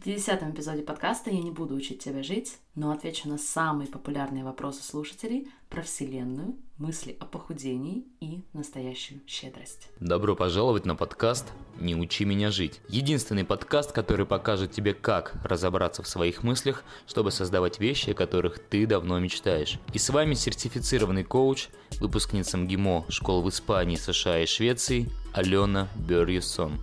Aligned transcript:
В 0.00 0.02
50 0.02 0.42
эпизоде 0.44 0.80
подкаста 0.80 1.28
я 1.28 1.42
не 1.42 1.50
буду 1.50 1.74
учить 1.74 2.02
тебя 2.02 2.22
жить, 2.22 2.56
но 2.74 2.90
отвечу 2.90 3.28
на 3.28 3.36
самые 3.36 3.86
популярные 3.86 4.44
вопросы 4.44 4.82
слушателей 4.82 5.48
про 5.68 5.82
Вселенную, 5.82 6.56
мысли 6.78 7.14
о 7.20 7.26
похудении 7.26 8.06
и 8.18 8.42
настоящую 8.54 9.20
щедрость. 9.26 9.90
Добро 10.00 10.34
пожаловать 10.34 10.86
на 10.86 10.96
подкаст 10.96 11.52
«Не 11.78 11.94
учи 11.96 12.24
меня 12.24 12.50
жить». 12.50 12.80
Единственный 12.88 13.44
подкаст, 13.44 13.92
который 13.92 14.24
покажет 14.24 14.72
тебе, 14.72 14.94
как 14.94 15.34
разобраться 15.44 16.02
в 16.02 16.08
своих 16.08 16.42
мыслях, 16.44 16.82
чтобы 17.06 17.30
создавать 17.30 17.78
вещи, 17.78 18.08
о 18.10 18.14
которых 18.14 18.58
ты 18.58 18.86
давно 18.86 19.18
мечтаешь. 19.18 19.78
И 19.92 19.98
с 19.98 20.08
вами 20.08 20.32
сертифицированный 20.32 21.24
коуч, 21.24 21.68
выпускница 22.00 22.56
МГИМО 22.56 23.04
школ 23.10 23.42
в 23.42 23.50
Испании, 23.50 23.96
США 23.96 24.40
и 24.40 24.46
Швеции 24.46 25.10
Алена 25.34 25.88
Берьюсон. 25.94 26.80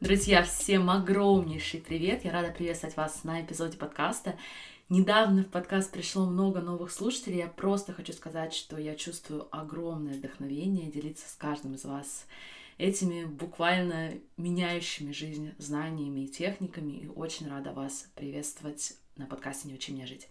Друзья, 0.00 0.42
всем 0.42 0.88
огромнейший 0.88 1.78
привет! 1.78 2.24
Я 2.24 2.32
рада 2.32 2.50
приветствовать 2.50 2.96
вас 2.96 3.22
на 3.22 3.42
эпизоде 3.42 3.76
подкаста. 3.76 4.34
Недавно 4.88 5.42
в 5.42 5.48
подкаст 5.48 5.92
пришло 5.92 6.24
много 6.24 6.62
новых 6.62 6.90
слушателей. 6.90 7.40
Я 7.40 7.48
просто 7.48 7.92
хочу 7.92 8.14
сказать, 8.14 8.54
что 8.54 8.78
я 8.78 8.94
чувствую 8.94 9.46
огромное 9.54 10.14
вдохновение 10.14 10.90
делиться 10.90 11.28
с 11.28 11.34
каждым 11.34 11.74
из 11.74 11.84
вас 11.84 12.24
этими 12.78 13.26
буквально 13.26 14.14
меняющими 14.38 15.12
жизнь 15.12 15.52
знаниями 15.58 16.20
и 16.20 16.28
техниками. 16.28 16.92
И 16.92 17.08
очень 17.08 17.50
рада 17.50 17.72
вас 17.72 18.08
приветствовать 18.14 18.94
на 19.16 19.26
подкасте 19.26 19.68
«Не 19.68 19.74
учи 19.74 19.92
меня 19.92 20.06
жить». 20.06 20.28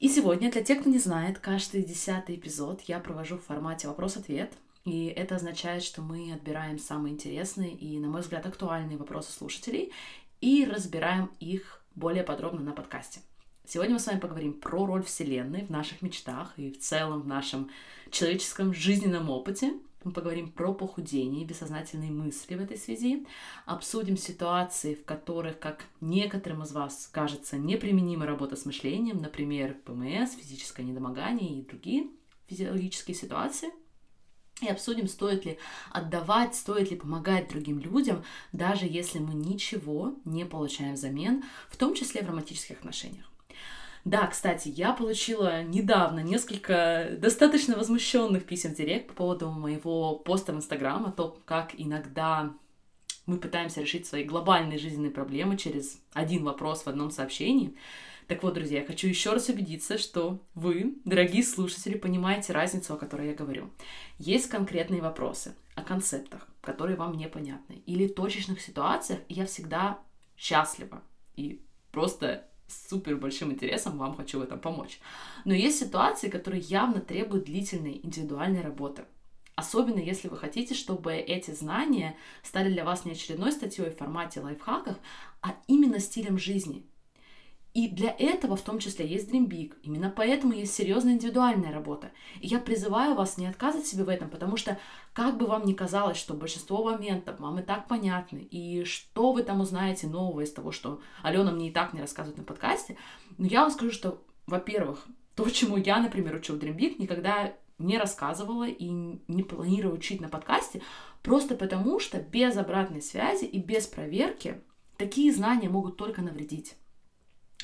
И 0.00 0.08
сегодня, 0.08 0.50
для 0.50 0.64
тех, 0.64 0.80
кто 0.80 0.90
не 0.90 0.98
знает, 0.98 1.38
каждый 1.38 1.84
десятый 1.84 2.34
эпизод 2.34 2.80
я 2.88 2.98
провожу 2.98 3.38
в 3.38 3.44
формате 3.44 3.86
вопрос-ответ— 3.86 4.52
и 4.86 5.06
это 5.08 5.34
означает, 5.34 5.82
что 5.82 6.00
мы 6.00 6.32
отбираем 6.32 6.78
самые 6.78 7.12
интересные 7.12 7.72
и, 7.72 7.98
на 7.98 8.08
мой 8.08 8.20
взгляд, 8.20 8.46
актуальные 8.46 8.96
вопросы 8.96 9.32
слушателей 9.32 9.92
и 10.40 10.64
разбираем 10.64 11.28
их 11.40 11.82
более 11.96 12.22
подробно 12.22 12.60
на 12.60 12.70
подкасте. 12.70 13.20
Сегодня 13.66 13.94
мы 13.94 13.98
с 13.98 14.06
вами 14.06 14.20
поговорим 14.20 14.52
про 14.52 14.86
роль 14.86 15.02
Вселенной 15.02 15.64
в 15.64 15.70
наших 15.70 16.02
мечтах 16.02 16.52
и 16.56 16.70
в 16.70 16.78
целом 16.78 17.22
в 17.22 17.26
нашем 17.26 17.68
человеческом 18.12 18.72
жизненном 18.72 19.28
опыте. 19.28 19.72
Мы 20.04 20.12
поговорим 20.12 20.52
про 20.52 20.72
похудение 20.72 21.42
и 21.42 21.46
бессознательные 21.46 22.12
мысли 22.12 22.54
в 22.54 22.60
этой 22.60 22.78
связи. 22.78 23.26
Обсудим 23.64 24.16
ситуации, 24.16 24.94
в 24.94 25.04
которых, 25.04 25.58
как 25.58 25.84
некоторым 26.00 26.62
из 26.62 26.70
вас 26.70 27.08
кажется, 27.10 27.56
неприменима 27.56 28.24
работа 28.24 28.54
с 28.54 28.64
мышлением, 28.64 29.20
например, 29.20 29.74
ПМС, 29.84 30.36
физическое 30.36 30.84
недомогание 30.84 31.58
и 31.58 31.66
другие 31.66 32.06
физиологические 32.46 33.16
ситуации– 33.16 33.70
и 34.62 34.68
обсудим, 34.68 35.06
стоит 35.06 35.44
ли 35.44 35.58
отдавать, 35.90 36.54
стоит 36.54 36.90
ли 36.90 36.96
помогать 36.96 37.48
другим 37.48 37.78
людям, 37.78 38.24
даже 38.52 38.86
если 38.86 39.18
мы 39.18 39.34
ничего 39.34 40.14
не 40.24 40.46
получаем 40.46 40.94
взамен, 40.94 41.44
в 41.68 41.76
том 41.76 41.94
числе 41.94 42.22
в 42.22 42.28
романтических 42.28 42.78
отношениях. 42.78 43.30
Да, 44.06 44.26
кстати, 44.28 44.68
я 44.68 44.92
получила 44.92 45.64
недавно 45.64 46.20
несколько 46.20 47.08
достаточно 47.18 47.76
возмущенных 47.76 48.44
писем 48.44 48.72
в 48.72 48.76
директ 48.76 49.08
по 49.08 49.14
поводу 49.14 49.50
моего 49.50 50.14
поста 50.14 50.52
в 50.52 50.56
Инстаграм 50.56 51.04
о 51.06 51.10
том, 51.10 51.36
как 51.44 51.72
иногда 51.76 52.52
мы 53.26 53.38
пытаемся 53.38 53.80
решить 53.80 54.06
свои 54.06 54.22
глобальные 54.22 54.78
жизненные 54.78 55.10
проблемы 55.10 55.56
через 55.56 56.00
один 56.12 56.44
вопрос 56.44 56.82
в 56.82 56.86
одном 56.86 57.10
сообщении. 57.10 57.74
Так 58.26 58.42
вот, 58.42 58.54
друзья, 58.54 58.80
я 58.80 58.86
хочу 58.86 59.06
еще 59.06 59.32
раз 59.32 59.48
убедиться, 59.48 59.98
что 59.98 60.40
вы, 60.54 60.96
дорогие 61.04 61.44
слушатели, 61.44 61.96
понимаете 61.96 62.52
разницу, 62.52 62.94
о 62.94 62.96
которой 62.96 63.28
я 63.28 63.34
говорю. 63.34 63.70
Есть 64.18 64.48
конкретные 64.48 65.00
вопросы 65.00 65.54
о 65.76 65.82
концептах, 65.82 66.48
которые 66.60 66.96
вам 66.96 67.16
непонятны, 67.16 67.82
или 67.86 68.08
точечных 68.08 68.60
ситуациях, 68.60 69.20
и 69.28 69.34
я 69.34 69.46
всегда 69.46 70.00
счастлива 70.36 71.02
и 71.36 71.62
просто 71.92 72.48
с 72.66 72.88
супер 72.88 73.16
большим 73.16 73.52
интересом 73.52 73.96
вам 73.96 74.16
хочу 74.16 74.40
в 74.40 74.42
этом 74.42 74.58
помочь. 74.58 74.98
Но 75.44 75.54
есть 75.54 75.78
ситуации, 75.78 76.28
которые 76.28 76.62
явно 76.62 77.00
требуют 77.00 77.44
длительной 77.44 78.00
индивидуальной 78.02 78.60
работы. 78.60 79.04
Особенно 79.54 80.00
если 80.00 80.28
вы 80.28 80.36
хотите, 80.36 80.74
чтобы 80.74 81.14
эти 81.14 81.52
знания 81.52 82.16
стали 82.42 82.70
для 82.72 82.84
вас 82.84 83.04
не 83.04 83.12
очередной 83.12 83.52
статьей 83.52 83.88
в 83.88 83.96
формате 83.96 84.40
лайфхаков, 84.40 84.96
а 85.40 85.54
именно 85.68 86.00
стилем 86.00 86.38
жизни, 86.38 86.84
и 87.76 87.88
для 87.88 88.16
этого 88.18 88.56
в 88.56 88.62
том 88.62 88.78
числе 88.78 89.06
есть 89.06 89.30
Dream 89.30 89.48
Big. 89.48 89.74
Именно 89.82 90.08
поэтому 90.08 90.54
есть 90.54 90.72
серьезная 90.72 91.12
индивидуальная 91.12 91.74
работа. 91.74 92.10
И 92.40 92.46
я 92.46 92.58
призываю 92.58 93.14
вас 93.14 93.36
не 93.36 93.46
отказывать 93.46 93.86
себе 93.86 94.04
в 94.04 94.08
этом, 94.08 94.30
потому 94.30 94.56
что 94.56 94.78
как 95.12 95.36
бы 95.36 95.44
вам 95.44 95.66
ни 95.66 95.74
казалось, 95.74 96.16
что 96.16 96.32
большинство 96.32 96.82
моментов 96.82 97.38
вам 97.38 97.58
и 97.58 97.62
так 97.62 97.86
понятны, 97.86 98.38
и 98.38 98.84
что 98.84 99.32
вы 99.32 99.42
там 99.42 99.60
узнаете 99.60 100.06
нового 100.06 100.40
из 100.40 100.54
того, 100.54 100.72
что 100.72 101.02
Алена 101.22 101.52
мне 101.52 101.68
и 101.68 101.70
так 101.70 101.92
не 101.92 102.00
рассказывает 102.00 102.38
на 102.38 102.44
подкасте, 102.44 102.96
но 103.36 103.46
я 103.46 103.60
вам 103.60 103.70
скажу, 103.70 103.92
что, 103.92 104.22
во-первых, 104.46 105.06
то, 105.34 105.46
чему 105.50 105.76
я, 105.76 106.00
например, 106.00 106.34
учу 106.34 106.54
в 106.54 106.56
Dream 106.56 106.78
Big, 106.78 106.96
никогда 106.98 107.52
не 107.76 107.98
рассказывала 107.98 108.66
и 108.66 108.88
не 108.88 109.42
планирую 109.42 109.94
учить 109.94 110.22
на 110.22 110.30
подкасте, 110.30 110.80
просто 111.22 111.54
потому 111.54 112.00
что 112.00 112.22
без 112.22 112.56
обратной 112.56 113.02
связи 113.02 113.44
и 113.44 113.58
без 113.58 113.86
проверки 113.86 114.62
такие 114.96 115.30
знания 115.30 115.68
могут 115.68 115.98
только 115.98 116.22
навредить. 116.22 116.74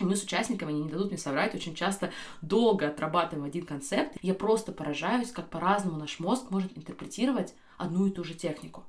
Мы 0.05 0.17
с 0.17 0.25
участниками, 0.25 0.73
они 0.73 0.83
не 0.85 0.91
дадут 0.91 1.09
мне 1.09 1.19
соврать, 1.19 1.55
очень 1.55 1.75
часто 1.75 2.11
долго 2.41 2.89
отрабатываем 2.89 3.47
один 3.47 3.65
концепт. 3.65 4.17
Я 4.23 4.35
просто 4.35 4.73
поражаюсь, 4.73 5.31
как 5.31 5.51
по-разному 5.51 5.99
наш 5.99 6.19
мозг 6.19 6.51
может 6.51 6.77
интерпретировать 6.77 7.55
одну 7.79 8.07
и 8.07 8.11
ту 8.11 8.25
же 8.25 8.35
технику. 8.35 8.85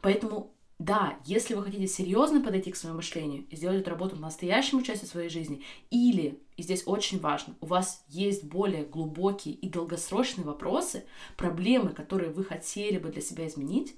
Поэтому 0.00 0.54
да, 0.80 1.18
если 1.24 1.54
вы 1.54 1.62
хотите 1.62 1.86
серьезно 1.86 2.40
подойти 2.40 2.72
к 2.72 2.76
своему 2.76 2.96
мышлению 2.96 3.46
и 3.48 3.56
сделать 3.56 3.80
эту 3.80 3.90
работу 3.90 4.16
в 4.16 4.20
настоящем 4.20 4.78
участии 4.78 5.06
своей 5.06 5.28
жизни, 5.28 5.62
или, 5.90 6.42
и 6.56 6.62
здесь 6.62 6.82
очень 6.86 7.20
важно, 7.20 7.54
у 7.60 7.66
вас 7.66 8.04
есть 8.08 8.44
более 8.44 8.84
глубокие 8.84 9.54
и 9.54 9.68
долгосрочные 9.68 10.44
вопросы, 10.44 11.04
проблемы, 11.36 11.90
которые 11.90 12.32
вы 12.32 12.44
хотели 12.44 12.98
бы 12.98 13.10
для 13.10 13.22
себя 13.22 13.46
изменить, 13.46 13.94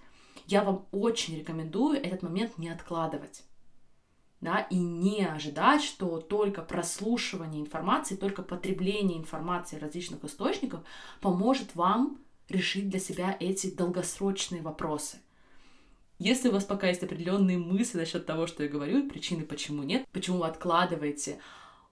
я 0.47 0.63
вам 0.63 0.87
очень 0.93 1.39
рекомендую 1.39 1.99
этот 1.99 2.23
момент 2.23 2.59
не 2.59 2.69
откладывать 2.69 3.43
да, 4.41 4.61
и 4.71 4.77
не 4.77 5.25
ожидать, 5.25 5.83
что 5.83 6.21
только 6.21 6.63
прослушивание 6.63 7.61
информации, 7.61 8.17
только 8.17 8.43
потребление 8.43 9.19
информации 9.19 9.79
различных 9.79 10.25
источников 10.25 10.81
поможет 11.21 11.75
вам 11.75 12.19
решить 12.49 12.89
для 12.89 13.01
себя 13.01 13.37
эти 13.41 13.75
долгосрочные 13.75 14.63
вопросы. 14.63 15.19
Если 16.19 16.49
у 16.49 16.53
вас 16.53 16.65
пока 16.65 16.89
есть 16.89 17.03
определенные 17.03 17.59
мысли 17.59 17.99
насчет 17.99 18.25
того, 18.25 18.47
что 18.47 18.63
я 18.63 18.69
говорю, 18.69 19.09
причины, 19.09 19.45
почему 19.45 19.83
нет, 19.83 20.07
почему 20.13 20.39
вы 20.39 20.47
откладываете 20.47 21.39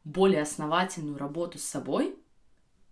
более 0.04 0.42
основательную 0.42 1.18
работу 1.18 1.58
с 1.58 1.64
собой, 1.64 2.14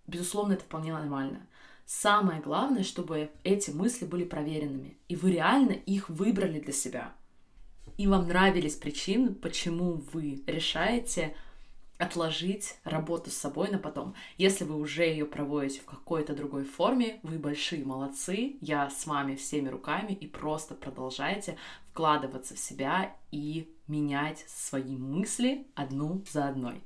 безусловно, 0.06 0.54
это 0.54 0.64
вполне 0.64 0.92
нормально. 0.92 1.46
Самое 1.84 2.40
главное, 2.40 2.84
чтобы 2.84 3.30
эти 3.44 3.70
мысли 3.70 4.06
были 4.06 4.24
проверенными, 4.24 4.96
и 5.08 5.16
вы 5.16 5.32
реально 5.32 5.72
их 5.72 6.08
выбрали 6.08 6.58
для 6.58 6.72
себя– 6.72 7.14
и 7.96 8.06
вам 8.06 8.28
нравились 8.28 8.76
причины, 8.76 9.34
почему 9.34 10.02
вы 10.12 10.42
решаете 10.46 11.34
отложить 11.98 12.76
работу 12.84 13.30
с 13.30 13.36
собой 13.36 13.70
на 13.70 13.78
потом. 13.78 14.14
Если 14.36 14.64
вы 14.64 14.76
уже 14.76 15.04
ее 15.04 15.24
проводите 15.24 15.80
в 15.80 15.84
какой-то 15.84 16.34
другой 16.34 16.64
форме, 16.64 17.20
вы 17.22 17.38
большие 17.38 17.84
молодцы, 17.84 18.56
я 18.60 18.90
с 18.90 19.06
вами 19.06 19.36
всеми 19.36 19.68
руками 19.68 20.12
и 20.12 20.26
просто 20.26 20.74
продолжайте 20.74 21.56
вкладываться 21.90 22.54
в 22.54 22.58
себя 22.58 23.14
и 23.30 23.72
менять 23.86 24.44
свои 24.48 24.96
мысли 24.96 25.66
одну 25.74 26.24
за 26.30 26.48
одной. 26.48 26.82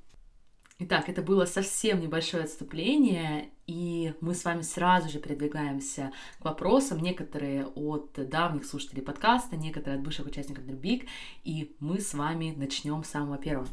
Итак, 0.78 1.08
это 1.08 1.22
было 1.22 1.46
совсем 1.46 2.00
небольшое 2.00 2.44
отступление, 2.44 3.50
и 3.66 4.14
мы 4.20 4.34
с 4.34 4.44
вами 4.44 4.62
сразу 4.62 5.08
же 5.08 5.18
передвигаемся 5.18 6.12
к 6.40 6.44
вопросам, 6.44 7.00
некоторые 7.00 7.66
от 7.66 8.12
давних 8.28 8.64
слушателей 8.64 9.02
подкаста, 9.02 9.56
некоторые 9.56 9.98
от 9.98 10.04
бывших 10.04 10.26
участников 10.26 10.66
Дербик, 10.66 11.06
и 11.44 11.74
мы 11.80 12.00
с 12.00 12.14
вами 12.14 12.54
начнем 12.56 13.02
с 13.02 13.08
самого 13.08 13.38
первого. 13.38 13.68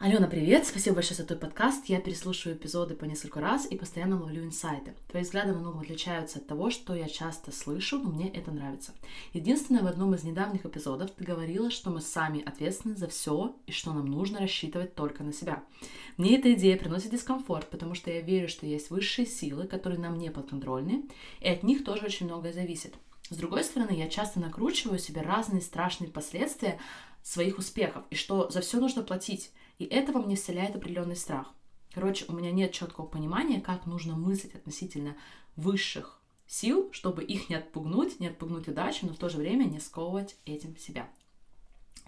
Алена, 0.00 0.28
привет! 0.28 0.64
Спасибо 0.64 0.94
большое 0.94 1.16
за 1.16 1.24
твой 1.24 1.40
подкаст. 1.40 1.86
Я 1.86 2.00
переслушиваю 2.00 2.56
эпизоды 2.56 2.94
по 2.94 3.04
несколько 3.04 3.40
раз 3.40 3.66
и 3.68 3.76
постоянно 3.76 4.16
ловлю 4.16 4.44
инсайты. 4.44 4.94
Твои 5.08 5.24
взгляды 5.24 5.52
много 5.52 5.80
отличаются 5.80 6.38
от 6.38 6.46
того, 6.46 6.70
что 6.70 6.94
я 6.94 7.08
часто 7.08 7.50
слышу, 7.50 7.98
но 7.98 8.10
мне 8.10 8.28
это 8.28 8.52
нравится. 8.52 8.92
Единственное, 9.32 9.82
в 9.82 9.88
одном 9.88 10.14
из 10.14 10.22
недавних 10.22 10.64
эпизодов 10.64 11.10
ты 11.10 11.24
говорила, 11.24 11.72
что 11.72 11.90
мы 11.90 12.00
сами 12.00 12.44
ответственны 12.44 12.94
за 12.94 13.08
все 13.08 13.56
и 13.66 13.72
что 13.72 13.92
нам 13.92 14.06
нужно 14.06 14.38
рассчитывать 14.38 14.94
только 14.94 15.24
на 15.24 15.32
себя. 15.32 15.64
Мне 16.16 16.38
эта 16.38 16.52
идея 16.52 16.78
приносит 16.78 17.10
дискомфорт, 17.10 17.68
потому 17.68 17.96
что 17.96 18.12
я 18.12 18.20
верю, 18.20 18.46
что 18.46 18.66
есть 18.66 18.90
высшие 18.90 19.26
силы, 19.26 19.66
которые 19.66 19.98
нам 19.98 20.16
не 20.16 20.30
подконтрольны, 20.30 21.06
и 21.40 21.48
от 21.48 21.64
них 21.64 21.82
тоже 21.82 22.04
очень 22.04 22.26
многое 22.26 22.52
зависит. 22.52 22.94
С 23.30 23.36
другой 23.36 23.64
стороны, 23.64 23.90
я 23.90 24.08
часто 24.08 24.38
накручиваю 24.38 25.00
себе 25.00 25.22
разные 25.22 25.60
страшные 25.60 26.08
последствия 26.08 26.78
своих 27.28 27.58
успехов, 27.58 28.04
и 28.08 28.14
что 28.14 28.48
за 28.48 28.62
все 28.62 28.80
нужно 28.80 29.02
платить. 29.02 29.52
И 29.78 29.84
это 29.84 30.12
во 30.12 30.22
мне 30.22 30.34
вселяет 30.34 30.74
определенный 30.74 31.14
страх. 31.14 31.52
Короче, 31.92 32.24
у 32.28 32.32
меня 32.32 32.50
нет 32.50 32.72
четкого 32.72 33.04
понимания, 33.04 33.60
как 33.60 33.84
нужно 33.84 34.16
мыслить 34.16 34.54
относительно 34.54 35.14
высших 35.54 36.20
сил, 36.46 36.88
чтобы 36.92 37.22
их 37.22 37.50
не 37.50 37.56
отпугнуть, 37.56 38.18
не 38.18 38.28
отпугнуть 38.28 38.68
удачу, 38.68 39.06
но 39.06 39.12
в 39.12 39.18
то 39.18 39.28
же 39.28 39.36
время 39.36 39.64
не 39.64 39.78
сковывать 39.78 40.36
этим 40.46 40.74
себя. 40.78 41.06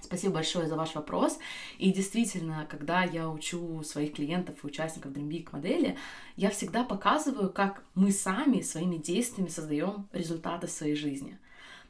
Спасибо 0.01 0.35
большое 0.35 0.67
за 0.67 0.77
ваш 0.77 0.95
вопрос. 0.95 1.39
И 1.77 1.93
действительно, 1.93 2.67
когда 2.71 3.05
я 3.05 3.29
учу 3.29 3.83
своих 3.83 4.15
клиентов 4.15 4.65
и 4.65 4.67
участников 4.67 5.13
Dream 5.13 5.29
Big 5.29 5.49
модели, 5.53 5.99
я 6.37 6.49
всегда 6.49 6.83
показываю, 6.83 7.53
как 7.53 7.85
мы 7.95 8.11
сами 8.11 8.63
своими 8.63 8.97
действиями 8.97 9.51
создаем 9.51 10.09
результаты 10.13 10.67
своей 10.67 10.95
жизни. 10.95 11.39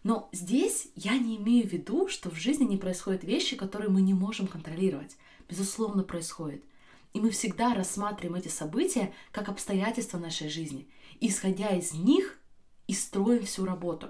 Но 0.02 0.28
здесь 0.32 0.88
я 0.94 1.18
не 1.18 1.36
имею 1.36 1.68
в 1.68 1.72
виду, 1.72 2.08
что 2.08 2.30
в 2.30 2.36
жизни 2.36 2.64
не 2.64 2.78
происходят 2.78 3.22
вещи, 3.22 3.56
которые 3.56 3.90
мы 3.90 4.00
не 4.00 4.14
можем 4.14 4.46
контролировать. 4.46 5.16
Безусловно, 5.48 6.02
происходит. 6.02 6.64
И 7.12 7.20
мы 7.20 7.30
всегда 7.30 7.74
рассматриваем 7.74 8.36
эти 8.36 8.48
события 8.48 9.12
как 9.30 9.48
обстоятельства 9.48 10.18
нашей 10.18 10.48
жизни. 10.48 10.88
И, 11.18 11.28
исходя 11.28 11.70
из 11.70 11.92
них, 11.92 12.38
и 12.86 12.94
строим 12.94 13.44
всю 13.44 13.64
работу. 13.66 14.08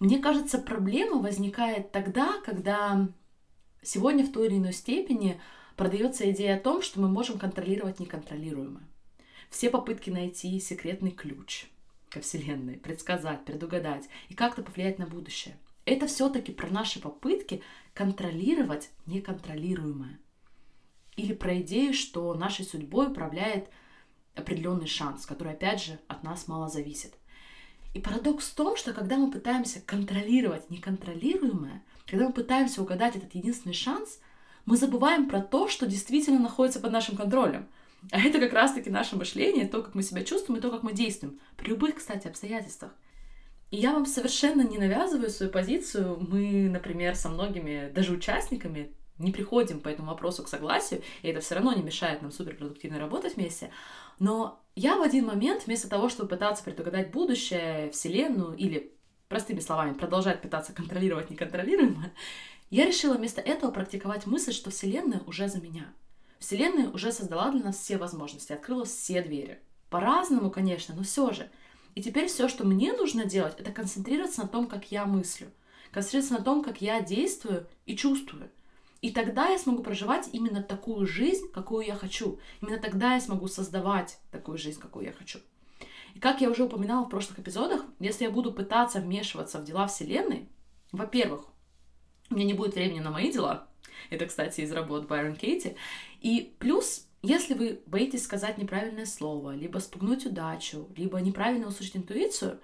Мне 0.00 0.18
кажется, 0.18 0.58
проблема 0.58 1.20
возникает 1.20 1.92
тогда, 1.92 2.40
когда 2.44 3.08
сегодня 3.82 4.24
в 4.24 4.32
той 4.32 4.46
или 4.46 4.56
иной 4.56 4.72
степени 4.72 5.40
продается 5.76 6.30
идея 6.30 6.56
о 6.56 6.60
том, 6.60 6.82
что 6.82 7.00
мы 7.00 7.08
можем 7.08 7.38
контролировать 7.38 8.00
неконтролируемое. 8.00 8.84
Все 9.50 9.70
попытки 9.70 10.10
найти 10.10 10.58
секретный 10.60 11.10
ключ 11.10 11.66
ко 12.14 12.20
Вселенной, 12.20 12.76
предсказать, 12.76 13.44
предугадать 13.44 14.08
и 14.28 14.34
как-то 14.34 14.62
повлиять 14.62 15.00
на 15.00 15.06
будущее. 15.06 15.56
Это 15.84 16.06
все-таки 16.06 16.52
про 16.52 16.70
наши 16.70 17.00
попытки 17.00 17.60
контролировать 17.92 18.90
неконтролируемое. 19.06 20.20
Или 21.16 21.34
про 21.34 21.60
идею, 21.60 21.92
что 21.92 22.32
нашей 22.34 22.64
судьбой 22.64 23.08
управляет 23.08 23.68
определенный 24.36 24.86
шанс, 24.86 25.26
который, 25.26 25.52
опять 25.54 25.82
же, 25.82 25.98
от 26.06 26.22
нас 26.22 26.46
мало 26.46 26.68
зависит. 26.68 27.14
И 27.94 28.00
парадокс 28.00 28.50
в 28.50 28.54
том, 28.54 28.76
что 28.76 28.92
когда 28.92 29.16
мы 29.16 29.30
пытаемся 29.30 29.80
контролировать 29.80 30.70
неконтролируемое, 30.70 31.82
когда 32.06 32.28
мы 32.28 32.32
пытаемся 32.32 32.80
угадать 32.80 33.16
этот 33.16 33.34
единственный 33.34 33.74
шанс, 33.74 34.20
мы 34.66 34.76
забываем 34.76 35.28
про 35.28 35.40
то, 35.40 35.68
что 35.68 35.86
действительно 35.86 36.38
находится 36.38 36.80
под 36.80 36.92
нашим 36.92 37.16
контролем. 37.16 37.68
А 38.10 38.20
это 38.20 38.38
как 38.38 38.52
раз-таки 38.52 38.90
наше 38.90 39.16
мышление, 39.16 39.66
то, 39.66 39.82
как 39.82 39.94
мы 39.94 40.02
себя 40.02 40.24
чувствуем 40.24 40.58
и 40.58 40.62
то, 40.62 40.70
как 40.70 40.82
мы 40.82 40.92
действуем. 40.92 41.40
При 41.56 41.68
любых, 41.68 41.96
кстати, 41.96 42.28
обстоятельствах. 42.28 42.92
И 43.70 43.76
я 43.76 43.92
вам 43.92 44.06
совершенно 44.06 44.62
не 44.62 44.78
навязываю 44.78 45.30
свою 45.30 45.50
позицию. 45.50 46.18
Мы, 46.20 46.68
например, 46.68 47.16
со 47.16 47.28
многими, 47.28 47.90
даже 47.92 48.12
участниками, 48.12 48.94
не 49.18 49.32
приходим 49.32 49.80
по 49.80 49.88
этому 49.88 50.08
вопросу 50.10 50.42
к 50.42 50.48
согласию, 50.48 51.02
и 51.22 51.28
это 51.28 51.40
все 51.40 51.54
равно 51.54 51.72
не 51.72 51.82
мешает 51.82 52.20
нам 52.22 52.32
суперпродуктивно 52.32 52.98
работать 52.98 53.36
вместе. 53.36 53.70
Но 54.18 54.60
я 54.74 54.96
в 54.96 55.02
один 55.02 55.26
момент, 55.26 55.66
вместо 55.66 55.88
того, 55.88 56.08
чтобы 56.08 56.28
пытаться 56.28 56.64
предугадать 56.64 57.10
будущее, 57.12 57.90
Вселенную 57.90 58.56
или, 58.56 58.92
простыми 59.28 59.60
словами, 59.60 59.94
продолжать 59.94 60.42
пытаться 60.42 60.72
контролировать 60.72 61.30
неконтролируемое, 61.30 62.12
я 62.70 62.86
решила 62.86 63.14
вместо 63.14 63.40
этого 63.40 63.70
практиковать 63.70 64.26
мысль, 64.26 64.52
что 64.52 64.70
Вселенная 64.70 65.22
уже 65.26 65.48
за 65.48 65.60
меня. 65.60 65.92
Вселенная 66.44 66.90
уже 66.90 67.10
создала 67.10 67.50
для 67.50 67.64
нас 67.64 67.78
все 67.78 67.96
возможности, 67.96 68.52
открыла 68.52 68.84
все 68.84 69.22
двери. 69.22 69.60
По-разному, 69.90 70.50
конечно, 70.50 70.94
но 70.94 71.02
все 71.02 71.32
же. 71.32 71.50
И 71.94 72.02
теперь 72.02 72.26
все, 72.26 72.48
что 72.48 72.64
мне 72.64 72.92
нужно 72.92 73.24
делать, 73.24 73.54
это 73.58 73.72
концентрироваться 73.72 74.42
на 74.42 74.48
том, 74.48 74.66
как 74.66 74.90
я 74.90 75.06
мыслю, 75.06 75.48
концентрироваться 75.90 76.38
на 76.38 76.44
том, 76.44 76.62
как 76.62 76.80
я 76.80 77.00
действую 77.00 77.66
и 77.86 77.96
чувствую– 77.96 78.50
и 79.04 79.10
тогда 79.10 79.50
я 79.50 79.58
смогу 79.58 79.82
проживать 79.82 80.30
именно 80.32 80.62
такую 80.62 81.06
жизнь, 81.06 81.52
какую 81.52 81.84
я 81.84 81.94
хочу. 81.94 82.38
Именно 82.62 82.78
тогда 82.78 83.12
я 83.12 83.20
смогу 83.20 83.48
создавать 83.48 84.18
такую 84.30 84.56
жизнь, 84.56 84.80
какую 84.80 85.04
я 85.04 85.12
хочу. 85.12 85.40
И 86.14 86.18
как 86.18 86.40
я 86.40 86.48
уже 86.48 86.64
упоминала 86.64 87.04
в 87.04 87.10
прошлых 87.10 87.38
эпизодах, 87.38 87.84
если 88.00 88.24
я 88.24 88.30
буду 88.30 88.50
пытаться 88.50 89.00
вмешиваться 89.00 89.58
в 89.58 89.64
дела 89.64 89.88
Вселенной, 89.88 90.48
во-первых, 90.90 91.44
у 92.30 92.34
меня 92.34 92.46
не 92.46 92.54
будет 92.54 92.76
времени 92.76 93.00
на 93.00 93.10
мои 93.10 93.30
дела. 93.30 93.68
Это, 94.08 94.24
кстати, 94.24 94.62
из 94.62 94.72
работ 94.72 95.06
Байрон 95.06 95.36
Кейти. 95.36 95.76
И 96.24 96.56
плюс, 96.58 97.06
если 97.20 97.52
вы 97.52 97.82
боитесь 97.84 98.24
сказать 98.24 98.56
неправильное 98.56 99.04
слово, 99.04 99.54
либо 99.54 99.78
спугнуть 99.78 100.24
удачу, 100.24 100.88
либо 100.96 101.20
неправильно 101.20 101.66
услышать 101.66 101.98
интуицию, 101.98 102.60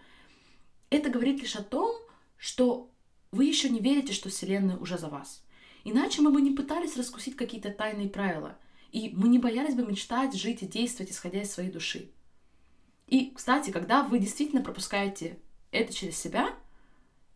это 0.89 1.11
говорит 1.11 1.43
лишь 1.43 1.57
о 1.57 1.63
том, 1.63 1.95
что 2.39 2.89
вы 3.33 3.45
еще 3.45 3.69
не 3.69 3.81
верите, 3.81 4.15
что 4.15 4.31
Вселенная 4.31 4.79
уже 4.79 4.97
за 4.97 5.09
вас. 5.09 5.45
Иначе 5.85 6.23
мы 6.23 6.31
бы 6.31 6.41
не 6.41 6.53
пытались 6.53 6.97
раскусить 6.97 7.37
какие-то 7.37 7.71
тайные 7.71 8.09
правила, 8.09 8.57
и 8.93 9.11
мы 9.15 9.29
не 9.29 9.39
боялись 9.39 9.75
бы 9.75 9.85
мечтать, 9.87 10.35
жить 10.35 10.63
и 10.63 10.67
действовать, 10.67 11.13
исходя 11.13 11.43
из 11.43 11.53
своей 11.53 11.71
души. 11.71 12.11
И, 13.09 13.31
кстати, 13.35 13.71
когда 13.71 14.05
вы 14.05 14.21
действительно 14.21 14.63
пропускаете 14.63 15.39
это 15.71 15.93
через 15.93 16.17
себя, 16.17 16.55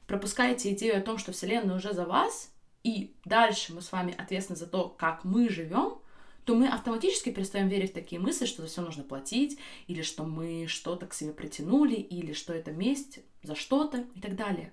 пропускаете 0.07 0.73
идею 0.73 0.97
о 0.97 1.03
том, 1.03 1.19
что 1.19 1.33
Вселенная 1.33 1.77
уже 1.77 1.93
за 1.93 2.07
вас, 2.07 2.51
и 2.83 3.15
дальше 3.27 3.75
мы 3.75 3.83
с 3.83 3.93
вами 3.93 4.15
ответственны 4.17 4.57
за 4.57 4.67
то, 4.67 4.89
как 4.89 5.25
мы 5.25 5.51
живем, 5.51 5.99
то 6.45 6.55
мы 6.55 6.69
автоматически 6.69 7.31
перестаем 7.31 7.69
верить 7.69 7.91
в 7.91 7.95
такие 7.95 8.21
мысли, 8.21 8.47
что 8.47 8.63
за 8.63 8.69
все 8.69 8.83
нужно 8.83 9.03
платить, 9.03 9.59
или 9.87 10.03
что 10.03 10.25
мы 10.25 10.67
что-то 10.69 11.07
к 11.07 11.15
себе 11.15 11.33
притянули, 11.33 11.95
или 11.95 12.33
что 12.33 12.53
это 12.53 12.71
месть 12.73 13.21
за 13.43 13.55
что-то 13.55 14.05
и 14.15 14.21
так 14.21 14.37
далее 14.37 14.73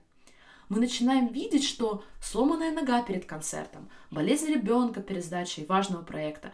мы 0.71 0.79
начинаем 0.79 1.27
видеть, 1.27 1.65
что 1.65 2.01
сломанная 2.21 2.71
нога 2.71 3.03
перед 3.03 3.25
концертом, 3.25 3.89
болезнь 4.09 4.47
ребенка 4.47 5.01
перед 5.01 5.25
сдачей 5.25 5.65
важного 5.65 6.01
проекта, 6.01 6.53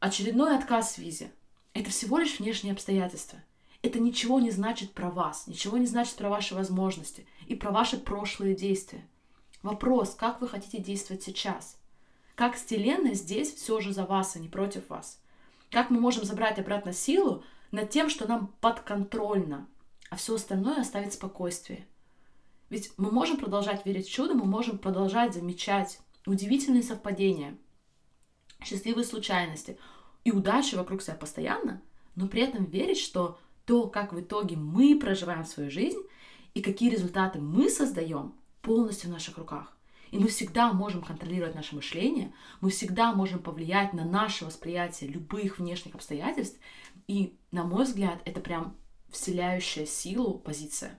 очередной 0.00 0.56
отказ 0.56 0.94
в 0.94 0.98
визе– 0.98 1.30
это 1.74 1.90
всего 1.90 2.16
лишь 2.16 2.38
внешние 2.38 2.72
обстоятельства. 2.72 3.38
Это 3.82 4.00
ничего 4.00 4.40
не 4.40 4.50
значит 4.50 4.92
про 4.92 5.10
вас, 5.10 5.46
ничего 5.46 5.76
не 5.76 5.84
значит 5.84 6.14
про 6.14 6.30
ваши 6.30 6.54
возможности 6.54 7.26
и 7.46 7.54
про 7.54 7.70
ваши 7.70 7.98
прошлые 7.98 8.56
действия. 8.56 9.06
Вопрос, 9.62 10.14
как 10.14 10.40
вы 10.40 10.48
хотите 10.48 10.78
действовать 10.78 11.22
сейчас? 11.22 11.76
Как 12.34 12.56
Вселенная 12.56 13.14
здесь 13.14 13.54
все 13.54 13.80
же 13.80 13.92
за 13.92 14.06
вас, 14.06 14.36
а 14.36 14.38
не 14.38 14.48
против 14.48 14.88
вас? 14.88 15.20
Как 15.70 15.90
мы 15.90 16.00
можем 16.00 16.24
забрать 16.24 16.58
обратно 16.58 16.92
силу 16.92 17.44
над 17.70 17.90
тем, 17.90 18.08
что 18.08 18.26
нам 18.26 18.52
подконтрольно, 18.60 19.66
а 20.10 20.16
все 20.16 20.34
остальное 20.34 20.80
оставить 20.80 21.12
спокойствие– 21.12 21.86
ведь 22.70 22.92
мы 22.96 23.10
можем 23.10 23.36
продолжать 23.36 23.84
верить 23.86 24.08
в 24.08 24.12
чудо, 24.12 24.34
мы 24.34 24.46
можем 24.46 24.78
продолжать 24.78 25.34
замечать 25.34 26.00
удивительные 26.26 26.82
совпадения, 26.82 27.56
счастливые 28.64 29.04
случайности 29.04 29.78
и 30.24 30.32
удачи 30.32 30.74
вокруг 30.74 31.02
себя 31.02 31.14
постоянно, 31.14 31.82
но 32.16 32.26
при 32.26 32.42
этом 32.42 32.64
верить, 32.64 32.98
что 32.98 33.38
то, 33.66 33.86
как 33.88 34.12
в 34.12 34.20
итоге 34.20 34.56
мы 34.56 34.98
проживаем 34.98 35.44
свою 35.44 35.70
жизнь 35.70 36.00
и 36.54 36.62
какие 36.62 36.90
результаты 36.90 37.38
мы 37.38 37.68
создаем, 37.68 38.34
полностью 38.62 39.10
в 39.10 39.12
наших 39.12 39.38
руках. 39.38 39.73
И 40.14 40.18
мы 40.18 40.28
всегда 40.28 40.72
можем 40.72 41.02
контролировать 41.02 41.56
наше 41.56 41.74
мышление, 41.74 42.32
мы 42.60 42.70
всегда 42.70 43.12
можем 43.12 43.42
повлиять 43.42 43.94
на 43.94 44.04
наше 44.04 44.44
восприятие 44.44 45.10
любых 45.10 45.58
внешних 45.58 45.96
обстоятельств. 45.96 46.56
И, 47.08 47.36
на 47.50 47.64
мой 47.64 47.82
взгляд, 47.82 48.22
это 48.24 48.40
прям 48.40 48.76
вселяющая 49.10 49.86
силу 49.86 50.38
позиция. 50.38 50.96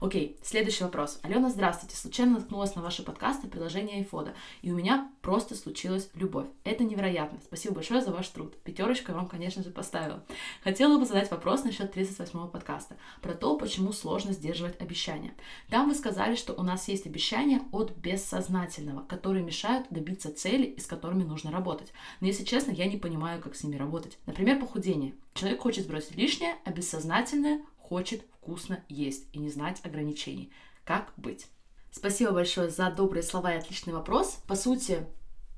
Окей, 0.00 0.38
следующий 0.42 0.84
вопрос. 0.84 1.18
Алена, 1.22 1.50
здравствуйте. 1.50 1.96
Случайно 1.96 2.32
наткнулась 2.32 2.74
на 2.74 2.82
ваши 2.82 3.02
подкасты 3.02 3.48
приложение 3.48 3.98
айфода, 3.98 4.34
и 4.62 4.70
у 4.70 4.76
меня 4.76 5.10
просто 5.22 5.54
случилась 5.54 6.10
любовь. 6.14 6.46
Это 6.64 6.84
невероятно. 6.84 7.38
Спасибо 7.44 7.76
большое 7.76 8.00
за 8.00 8.12
ваш 8.12 8.28
труд. 8.28 8.56
Пятерочку 8.62 9.12
вам, 9.12 9.28
конечно 9.28 9.62
же, 9.62 9.70
поставила. 9.70 10.22
Хотела 10.62 10.98
бы 10.98 11.06
задать 11.06 11.30
вопрос 11.30 11.64
насчет 11.64 11.96
38-го 11.96 12.48
подкаста, 12.48 12.96
про 13.22 13.34
то, 13.34 13.56
почему 13.56 13.92
сложно 13.92 14.32
сдерживать 14.32 14.80
обещания. 14.80 15.34
Там 15.70 15.88
вы 15.88 15.94
сказали, 15.94 16.34
что 16.36 16.52
у 16.52 16.62
нас 16.62 16.88
есть 16.88 17.06
обещания 17.06 17.62
от 17.72 17.92
бессознательного, 17.96 19.02
которые 19.02 19.44
мешают 19.44 19.86
добиться 19.90 20.34
цели 20.34 20.64
и 20.64 20.80
с 20.80 20.86
которыми 20.86 21.22
нужно 21.22 21.50
работать. 21.50 21.92
Но 22.20 22.26
если 22.26 22.44
честно, 22.44 22.72
я 22.72 22.86
не 22.86 22.96
понимаю, 22.96 23.40
как 23.40 23.56
с 23.56 23.64
ними 23.64 23.76
работать. 23.76 24.18
Например, 24.26 24.58
похудение. 24.60 25.14
Человек 25.34 25.60
хочет 25.60 25.84
сбросить 25.84 26.16
лишнее, 26.16 26.56
а 26.64 26.70
бессознательное 26.70 27.60
хочет 27.78 28.24
вкусно 28.46 28.84
есть 28.88 29.26
и 29.32 29.38
не 29.40 29.50
знать 29.50 29.80
ограничений. 29.82 30.52
Как 30.84 31.12
быть? 31.16 31.48
Спасибо 31.90 32.30
большое 32.30 32.70
за 32.70 32.90
добрые 32.90 33.24
слова 33.24 33.52
и 33.52 33.58
отличный 33.58 33.92
вопрос. 33.92 34.38
По 34.46 34.54
сути, 34.54 35.04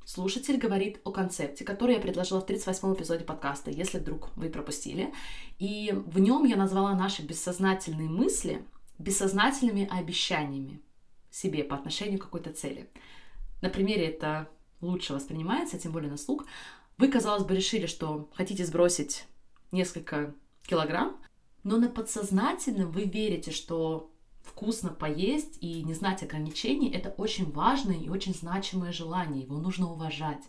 слушатель 0.06 0.56
говорит 0.56 1.00
о 1.04 1.10
концепте, 1.10 1.64
который 1.64 1.96
я 1.96 2.00
предложила 2.00 2.40
в 2.40 2.46
38-м 2.46 2.94
эпизоде 2.94 3.24
подкаста, 3.24 3.70
если 3.70 3.98
вдруг 3.98 4.34
вы 4.36 4.48
пропустили. 4.48 5.12
И 5.58 5.92
в 6.06 6.18
нем 6.18 6.44
я 6.44 6.56
назвала 6.56 6.94
наши 6.94 7.22
бессознательные 7.22 8.08
мысли 8.08 8.64
бессознательными 8.98 9.86
обещаниями 9.88 10.80
себе 11.30 11.62
по 11.64 11.76
отношению 11.76 12.18
к 12.18 12.22
какой-то 12.22 12.52
цели. 12.52 12.88
На 13.60 13.68
примере 13.68 14.06
это 14.06 14.48
лучше 14.80 15.12
воспринимается, 15.12 15.78
тем 15.78 15.92
более 15.92 16.10
на 16.10 16.16
слух. 16.16 16.46
Вы, 16.96 17.08
казалось 17.08 17.44
бы, 17.44 17.54
решили, 17.54 17.86
что 17.86 18.28
хотите 18.34 18.64
сбросить 18.64 19.26
несколько 19.72 20.34
килограмм, 20.66 21.16
но 21.68 21.76
на 21.76 21.90
подсознательном 21.90 22.90
вы 22.90 23.04
верите, 23.04 23.50
что 23.50 24.10
вкусно 24.42 24.88
поесть 24.88 25.58
и 25.60 25.82
не 25.82 25.92
знать 25.92 26.22
ограничений– 26.22 26.90
это 26.94 27.10
очень 27.10 27.52
важное 27.52 27.98
и 27.98 28.08
очень 28.08 28.32
значимое 28.34 28.90
желание, 28.90 29.42
его 29.42 29.58
нужно 29.58 29.92
уважать. 29.92 30.42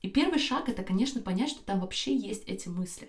И 0.00 0.10
первый 0.10 0.40
шаг– 0.40 0.64
это, 0.68 0.82
конечно, 0.82 1.22
понять, 1.22 1.50
что 1.50 1.62
там 1.62 1.78
вообще 1.78 2.16
есть 2.16 2.42
эти 2.48 2.68
мысли. 2.68 3.08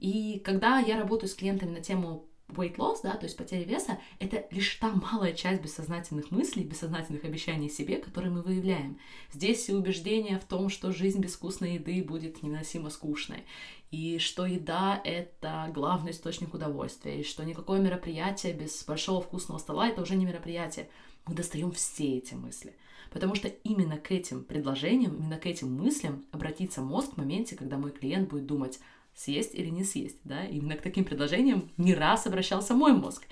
И 0.00 0.40
когда 0.44 0.80
я 0.80 0.98
работаю 0.98 1.30
с 1.30 1.34
клиентами 1.34 1.70
на 1.70 1.80
тему 1.80 2.26
weight 2.48 2.76
loss, 2.76 2.98
да, 3.02 3.14
то 3.14 3.24
есть 3.24 3.36
потеря 3.36 3.64
веса, 3.64 3.98
это 4.18 4.46
лишь 4.50 4.74
та 4.76 4.90
малая 4.90 5.32
часть 5.32 5.62
бессознательных 5.62 6.30
мыслей, 6.30 6.64
бессознательных 6.64 7.24
обещаний 7.24 7.68
себе, 7.68 7.96
которые 7.96 8.32
мы 8.32 8.42
выявляем. 8.42 8.98
Здесь 9.32 9.68
и 9.68 9.74
убеждение 9.74 10.38
в 10.38 10.44
том, 10.44 10.68
что 10.68 10.92
жизнь 10.92 11.20
без 11.20 11.34
вкусной 11.34 11.74
еды 11.74 12.02
будет 12.02 12.42
невыносимо 12.42 12.90
скучной, 12.90 13.44
и 13.90 14.18
что 14.18 14.44
еда— 14.46 15.00
это 15.04 15.70
главный 15.72 16.10
источник 16.10 16.54
удовольствия, 16.54 17.20
и 17.20 17.24
что 17.24 17.44
никакое 17.44 17.80
мероприятие 17.80 18.52
без 18.52 18.84
большого 18.84 19.22
вкусного 19.22 19.58
стола— 19.58 19.88
это 19.88 20.02
уже 20.02 20.16
не 20.16 20.24
мероприятие. 20.26 20.88
Мы 21.26 21.34
достаем 21.34 21.72
все 21.72 22.18
эти 22.18 22.34
мысли. 22.34 22.74
Потому 23.12 23.36
что 23.36 23.46
именно 23.46 23.96
к 23.96 24.10
этим 24.10 24.42
предложениям, 24.42 25.14
именно 25.14 25.38
к 25.38 25.46
этим 25.46 25.72
мыслям 25.72 26.24
обратится 26.32 26.82
мозг 26.82 27.12
в 27.12 27.16
моменте, 27.16 27.54
когда 27.54 27.78
мой 27.78 27.92
клиент 27.92 28.28
будет 28.28 28.46
думать, 28.46 28.80
съесть 29.14 29.54
или 29.54 29.68
не 29.68 29.84
съесть, 29.84 30.18
да, 30.24 30.44
именно 30.44 30.76
к 30.76 30.82
таким 30.82 31.04
предложениям 31.04 31.70
не 31.76 31.94
раз 31.94 32.26
обращался 32.26 32.74
мой 32.74 32.92
мозг. 32.92 33.26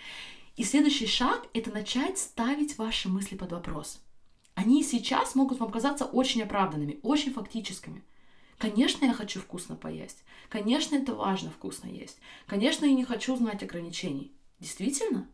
И 0.56 0.64
следующий 0.64 1.06
шаг— 1.06 1.46
это 1.54 1.70
начать 1.70 2.18
ставить 2.18 2.78
ваши 2.78 3.08
мысли 3.08 3.36
под 3.36 3.52
вопрос. 3.52 4.00
Они 4.54 4.82
сейчас 4.82 5.34
могут 5.34 5.58
вам 5.60 5.70
казаться 5.70 6.04
очень 6.04 6.42
оправданными, 6.42 7.00
очень 7.02 7.32
фактическими. 7.32 8.02
Конечно, 8.58 9.04
я 9.06 9.14
хочу 9.14 9.40
вкусно 9.40 9.76
поесть. 9.76 10.24
Конечно, 10.48 10.94
это 10.94 11.14
важно 11.14 11.50
вкусно 11.50 11.88
есть. 11.88 12.18
Конечно, 12.46 12.84
я 12.84 12.92
не 12.92 13.04
хочу 13.04 13.34
знать 13.34 13.62
ограничений. 13.62 14.30
Действительно? 14.60 15.26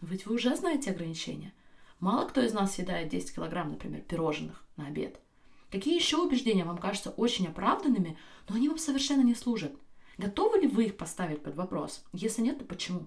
Ведь 0.00 0.26
вы 0.26 0.34
уже 0.34 0.56
знаете 0.56 0.90
ограничения. 0.90 1.52
Мало 2.00 2.26
кто 2.26 2.42
из 2.42 2.52
нас 2.52 2.74
съедает 2.74 3.08
10 3.08 3.34
килограмм, 3.34 3.70
например, 3.70 4.00
пирожных 4.02 4.64
на 4.76 4.86
обед. 4.86 5.20
Какие 5.70 5.96
еще 5.96 6.18
убеждения 6.18 6.64
вам 6.64 6.78
кажутся 6.78 7.10
очень 7.10 7.48
оправданными, 7.48 8.18
но 8.48 8.56
они 8.56 8.68
вам 8.68 8.78
совершенно 8.78 9.22
не 9.22 9.34
служат? 9.34 9.72
Готовы 10.18 10.60
ли 10.60 10.68
вы 10.68 10.84
их 10.84 10.96
поставить 10.96 11.42
под 11.42 11.56
вопрос? 11.56 12.04
Если 12.12 12.42
нет, 12.42 12.58
то 12.58 12.64
почему? 12.64 13.06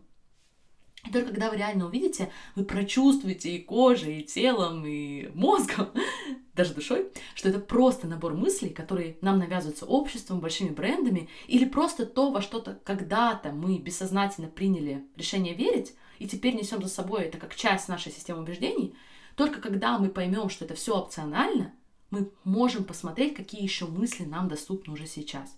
И 1.07 1.11
только 1.11 1.29
когда 1.29 1.49
вы 1.49 1.55
реально 1.55 1.85
увидите, 1.85 2.29
вы 2.55 2.65
прочувствуете 2.65 3.55
и 3.55 3.63
кожей, 3.63 4.19
и 4.19 4.23
телом, 4.23 4.85
и 4.85 5.29
мозгом, 5.33 5.87
даже 6.53 6.73
душой, 6.73 7.09
что 7.35 7.47
это 7.47 7.59
просто 7.59 8.05
набор 8.05 8.33
мыслей, 8.33 8.69
которые 8.69 9.17
нам 9.21 9.39
навязываются 9.39 9.85
обществом, 9.85 10.41
большими 10.41 10.69
брендами, 10.69 11.29
или 11.47 11.63
просто 11.63 12.05
то, 12.05 12.31
во 12.31 12.41
что-то 12.41 12.79
когда-то 12.83 13.53
мы 13.53 13.77
бессознательно 13.77 14.49
приняли 14.49 15.05
решение 15.15 15.53
верить, 15.53 15.95
и 16.19 16.27
теперь 16.27 16.55
несем 16.55 16.83
за 16.83 16.89
собой 16.89 17.23
это 17.23 17.37
как 17.37 17.55
часть 17.55 17.87
нашей 17.87 18.11
системы 18.11 18.41
убеждений, 18.41 18.93
только 19.37 19.61
когда 19.61 19.97
мы 19.97 20.09
поймем, 20.09 20.49
что 20.49 20.65
это 20.65 20.75
все 20.75 20.97
опционально, 20.97 21.73
мы 22.11 22.31
можем 22.43 22.83
посмотреть, 22.83 23.35
какие 23.35 23.61
еще 23.61 23.85
мысли 23.85 24.25
нам 24.25 24.47
доступны 24.47 24.93
уже 24.93 25.07
сейчас. 25.07 25.55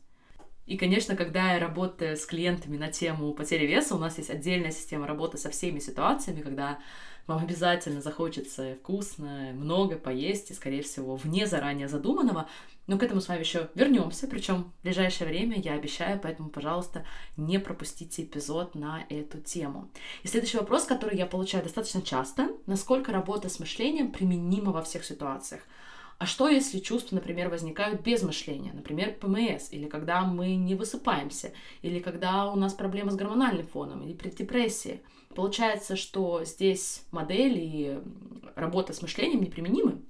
И, 0.66 0.78
конечно, 0.78 1.16
когда 1.16 1.54
я 1.54 1.60
работаю 1.60 2.16
с 2.16 2.26
клиентами 2.26 2.78
на 2.78 2.92
тему 2.92 3.34
потери 3.34 3.66
веса, 3.66 3.96
у 3.96 4.00
нас 4.00 4.18
есть 4.18 4.30
отдельная 4.30 4.72
система 4.72 5.08
работы 5.08 5.38
со 5.38 5.50
всеми 5.50 5.80
ситуациями, 5.80 6.42
когда 6.42 6.80
вам 7.28 7.44
обязательно 7.44 8.02
захочется 8.02 8.76
вкусно, 8.76 9.52
много 9.54 9.98
поесть, 9.98 10.52
и, 10.52 10.54
скорее 10.54 10.82
всего, 10.82 11.16
вне 11.16 11.46
заранее 11.46 11.88
задуманного. 11.88 12.48
Но 12.88 12.98
к 12.98 13.04
этому 13.04 13.22
с 13.22 13.28
вами 13.28 13.42
еще 13.42 13.70
вернемся, 13.76 14.28
причем 14.28 14.72
в 14.80 14.84
ближайшее 14.84 15.28
время, 15.28 15.60
я 15.60 15.74
обещаю, 15.74 16.20
поэтому, 16.20 16.50
пожалуйста, 16.50 17.06
не 17.38 17.60
пропустите 17.60 18.24
эпизод 18.24 18.76
на 18.76 19.06
эту 19.10 19.40
тему. 19.40 19.90
И 20.24 20.28
следующий 20.28 20.58
вопрос, 20.58 20.86
который 20.86 21.18
я 21.18 21.26
получаю 21.26 21.64
достаточно 21.64 22.02
часто, 22.02 22.50
насколько 22.66 23.12
работа 23.12 23.50
с 23.50 23.60
мышлением 23.60 24.12
применима 24.12 24.72
во 24.72 24.82
всех 24.82 25.06
ситуациях? 25.06 25.62
А 26.22 26.28
что, 26.28 26.48
если 26.48 26.78
чувства, 26.78 27.16
например, 27.16 27.50
возникают 27.50 28.02
без 28.02 28.22
мышления, 28.22 28.74
например, 28.74 29.16
ПМС, 29.16 29.74
или 29.74 29.88
когда 29.88 30.22
мы 30.22 30.54
не 30.54 30.76
высыпаемся, 30.76 31.52
или 31.82 31.98
когда 31.98 32.52
у 32.52 32.56
нас 32.56 32.76
проблемы 32.76 33.10
с 33.10 33.16
гормональным 33.16 33.66
фоном, 33.66 34.04
или 34.04 34.14
при 34.14 34.30
депрессии? 34.30 35.02
Получается, 35.34 35.96
что 35.96 36.44
здесь 36.44 37.06
модель 37.10 37.58
и 37.58 38.00
работа 38.56 38.94
с 38.94 39.02
мышлением 39.02 39.42
неприменимы. 39.42 40.04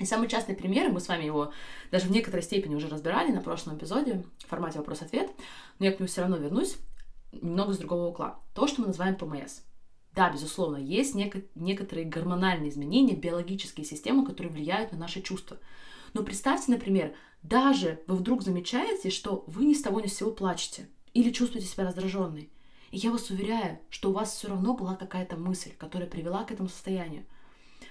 И 0.00 0.06
самый 0.06 0.26
частый 0.26 0.56
пример, 0.56 0.90
мы 0.90 0.98
с 0.98 1.06
вами 1.06 1.22
его 1.22 1.52
даже 1.92 2.08
в 2.08 2.10
некоторой 2.10 2.42
степени 2.42 2.74
уже 2.74 2.88
разбирали 2.88 3.30
на 3.30 3.42
прошлом 3.42 3.76
эпизоде 3.76 4.24
в 4.38 4.48
формате 4.48 4.80
вопрос-ответ, 4.80 5.30
но 5.78 5.86
я 5.86 5.92
к 5.92 6.00
нему 6.00 6.08
все 6.08 6.22
равно 6.22 6.36
вернусь 6.36 6.78
немного 7.30 7.74
с 7.74 7.78
другого 7.78 8.08
угла. 8.08 8.40
То, 8.56 8.66
что 8.66 8.80
мы 8.80 8.88
называем 8.88 9.14
ПМС– 9.14 9.60
да, 10.14 10.30
безусловно, 10.30 10.76
есть 10.76 11.14
неко- 11.14 11.46
некоторые 11.54 12.06
гормональные 12.06 12.70
изменения, 12.70 13.14
биологические 13.14 13.86
системы, 13.86 14.26
которые 14.26 14.52
влияют 14.52 14.92
на 14.92 14.98
наши 14.98 15.22
чувства. 15.22 15.58
Но 16.12 16.22
представьте, 16.22 16.70
например, 16.70 17.14
даже 17.42 18.02
вы 18.06 18.16
вдруг 18.16 18.42
замечаете, 18.42 19.10
что 19.10 19.44
вы 19.46 19.64
ни 19.64 19.74
с 19.74 19.82
того 19.82 20.00
ни 20.00 20.06
с 20.06 20.16
сего 20.16 20.30
плачете 20.30 20.88
или 21.14 21.30
чувствуете 21.30 21.66
себя 21.66 21.84
раздраженной. 21.84 22.50
И 22.90 22.98
я 22.98 23.10
вас 23.10 23.30
уверяю, 23.30 23.78
что 23.88 24.10
у 24.10 24.12
вас 24.12 24.34
все 24.34 24.48
равно 24.48 24.74
была 24.74 24.96
какая-то 24.96 25.36
мысль, 25.36 25.72
которая 25.78 26.08
привела 26.08 26.44
к 26.44 26.52
этому 26.52 26.68
состоянию. 26.68 27.24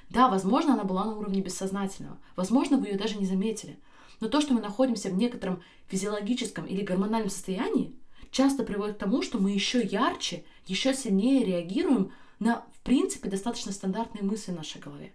Да, 0.10 0.30
возможно, 0.30 0.74
она 0.74 0.84
была 0.84 1.06
на 1.06 1.16
уровне 1.16 1.42
бессознательного. 1.42 2.20
Возможно, 2.36 2.78
вы 2.78 2.88
ее 2.88 2.98
даже 2.98 3.18
не 3.18 3.26
заметили. 3.26 3.80
Но 4.20 4.30
то, 4.30 4.42
что 4.42 4.54
мы 4.54 4.62
находимся 4.62 5.10
в 5.10 5.16
некотором 5.16 5.64
физиологическом 5.88 6.68
или 6.68 6.84
гормональном 6.84 7.32
состоянии, 7.32 7.96
часто 8.32 8.64
приводит 8.64 8.96
к 8.96 9.00
тому, 9.00 9.22
что 9.22 9.38
мы 9.38 9.52
еще 9.52 9.82
ярче, 9.84 10.44
еще 10.66 10.94
сильнее 10.94 11.46
реагируем 11.46 12.12
на, 12.40 12.66
в 12.74 12.80
принципе, 12.82 13.30
достаточно 13.30 13.72
стандартные 13.72 14.24
мысли 14.24 14.52
в 14.52 14.56
нашей 14.56 14.82
голове. 14.82 15.14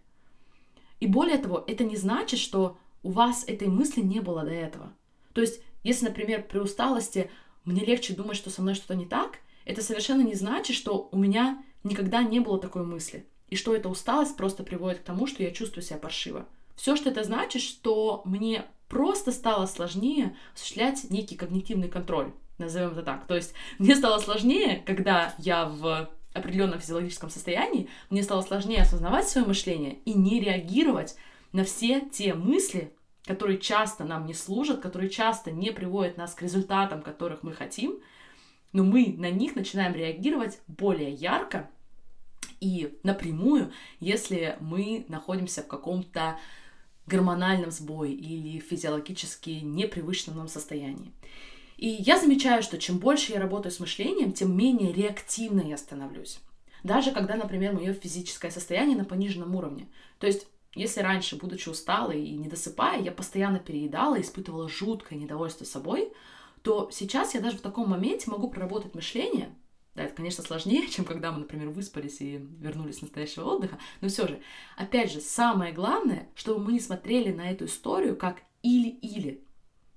И 1.00 1.06
более 1.06 1.38
того, 1.38 1.64
это 1.66 1.84
не 1.84 1.96
значит, 1.96 2.38
что 2.38 2.78
у 3.02 3.10
вас 3.10 3.44
этой 3.46 3.68
мысли 3.68 4.00
не 4.00 4.20
было 4.20 4.42
до 4.42 4.52
этого. 4.52 4.92
То 5.32 5.40
есть, 5.40 5.60
если, 5.82 6.06
например, 6.06 6.46
при 6.46 6.58
усталости 6.58 7.30
мне 7.64 7.84
легче 7.84 8.14
думать, 8.14 8.36
что 8.36 8.50
со 8.50 8.62
мной 8.62 8.74
что-то 8.74 8.94
не 8.94 9.06
так, 9.06 9.38
это 9.64 9.82
совершенно 9.82 10.22
не 10.22 10.34
значит, 10.34 10.76
что 10.76 11.08
у 11.10 11.18
меня 11.18 11.62
никогда 11.84 12.22
не 12.22 12.40
было 12.40 12.58
такой 12.58 12.84
мысли. 12.84 13.26
И 13.48 13.56
что 13.56 13.74
эта 13.74 13.88
усталость 13.88 14.36
просто 14.36 14.62
приводит 14.62 15.00
к 15.00 15.04
тому, 15.04 15.26
что 15.26 15.42
я 15.42 15.50
чувствую 15.50 15.82
себя 15.82 15.98
паршиво. 15.98 16.46
Все, 16.76 16.96
что 16.96 17.10
это 17.10 17.24
значит, 17.24 17.62
что 17.62 18.22
мне 18.24 18.66
просто 18.88 19.32
стало 19.32 19.66
сложнее 19.66 20.36
осуществлять 20.54 21.10
некий 21.10 21.36
когнитивный 21.36 21.88
контроль 21.88 22.32
назовем 22.58 22.92
это 22.92 23.02
так. 23.02 23.26
То 23.26 23.34
есть 23.34 23.52
мне 23.78 23.94
стало 23.94 24.18
сложнее, 24.18 24.82
когда 24.86 25.34
я 25.38 25.66
в 25.66 26.08
определенном 26.32 26.80
физиологическом 26.80 27.30
состоянии, 27.30 27.88
мне 28.10 28.22
стало 28.22 28.42
сложнее 28.42 28.82
осознавать 28.82 29.28
свое 29.28 29.46
мышление 29.46 29.98
и 30.04 30.14
не 30.14 30.40
реагировать 30.40 31.16
на 31.52 31.64
все 31.64 32.00
те 32.00 32.34
мысли, 32.34 32.92
которые 33.24 33.58
часто 33.58 34.04
нам 34.04 34.26
не 34.26 34.34
служат, 34.34 34.80
которые 34.80 35.10
часто 35.10 35.50
не 35.50 35.72
приводят 35.72 36.16
нас 36.16 36.34
к 36.34 36.42
результатам, 36.42 37.02
которых 37.02 37.42
мы 37.42 37.52
хотим, 37.52 37.98
но 38.72 38.84
мы 38.84 39.14
на 39.16 39.30
них 39.30 39.56
начинаем 39.56 39.94
реагировать 39.94 40.60
более 40.66 41.10
ярко 41.10 41.70
и 42.60 42.98
напрямую, 43.02 43.72
если 44.00 44.56
мы 44.60 45.06
находимся 45.08 45.62
в 45.62 45.66
каком-то 45.66 46.38
гормональном 47.06 47.70
сбое 47.70 48.10
или 48.10 48.58
физиологически 48.58 49.50
непривычном 49.62 50.36
нам 50.36 50.48
состоянии. 50.48 51.12
И 51.76 51.88
я 51.88 52.18
замечаю, 52.18 52.62
что 52.62 52.78
чем 52.78 52.98
больше 52.98 53.32
я 53.32 53.40
работаю 53.40 53.70
с 53.70 53.80
мышлением, 53.80 54.32
тем 54.32 54.56
менее 54.56 54.92
реактивно 54.92 55.60
я 55.60 55.76
становлюсь. 55.76 56.40
Даже 56.82 57.12
когда, 57.12 57.34
например, 57.36 57.74
мое 57.74 57.92
физическое 57.92 58.50
состояние 58.50 58.96
на 58.96 59.04
пониженном 59.04 59.54
уровне. 59.54 59.88
То 60.18 60.26
есть, 60.26 60.46
если 60.74 61.00
раньше, 61.00 61.36
будучи 61.36 61.68
усталой 61.68 62.24
и 62.24 62.36
не 62.36 62.48
досыпая, 62.48 63.00
я 63.00 63.12
постоянно 63.12 63.58
переедала, 63.58 64.20
испытывала 64.20 64.68
жуткое 64.68 65.18
недовольство 65.18 65.64
собой, 65.64 66.12
то 66.62 66.88
сейчас 66.92 67.34
я 67.34 67.40
даже 67.40 67.58
в 67.58 67.62
таком 67.62 67.88
моменте 67.90 68.30
могу 68.30 68.48
проработать 68.48 68.94
мышление. 68.94 69.54
Да, 69.96 70.04
это, 70.04 70.14
конечно, 70.14 70.44
сложнее, 70.44 70.86
чем 70.90 71.06
когда 71.06 71.32
мы, 71.32 71.38
например, 71.38 71.70
выспались 71.70 72.20
и 72.20 72.36
вернулись 72.60 72.98
с 72.98 73.02
настоящего 73.02 73.54
отдыха, 73.54 73.78
но 74.02 74.08
все 74.08 74.28
же, 74.28 74.40
опять 74.76 75.10
же, 75.10 75.20
самое 75.20 75.72
главное, 75.72 76.28
чтобы 76.34 76.62
мы 76.62 76.72
не 76.72 76.80
смотрели 76.80 77.32
на 77.32 77.50
эту 77.50 77.64
историю 77.64 78.14
как 78.14 78.42
или-или. 78.62 79.42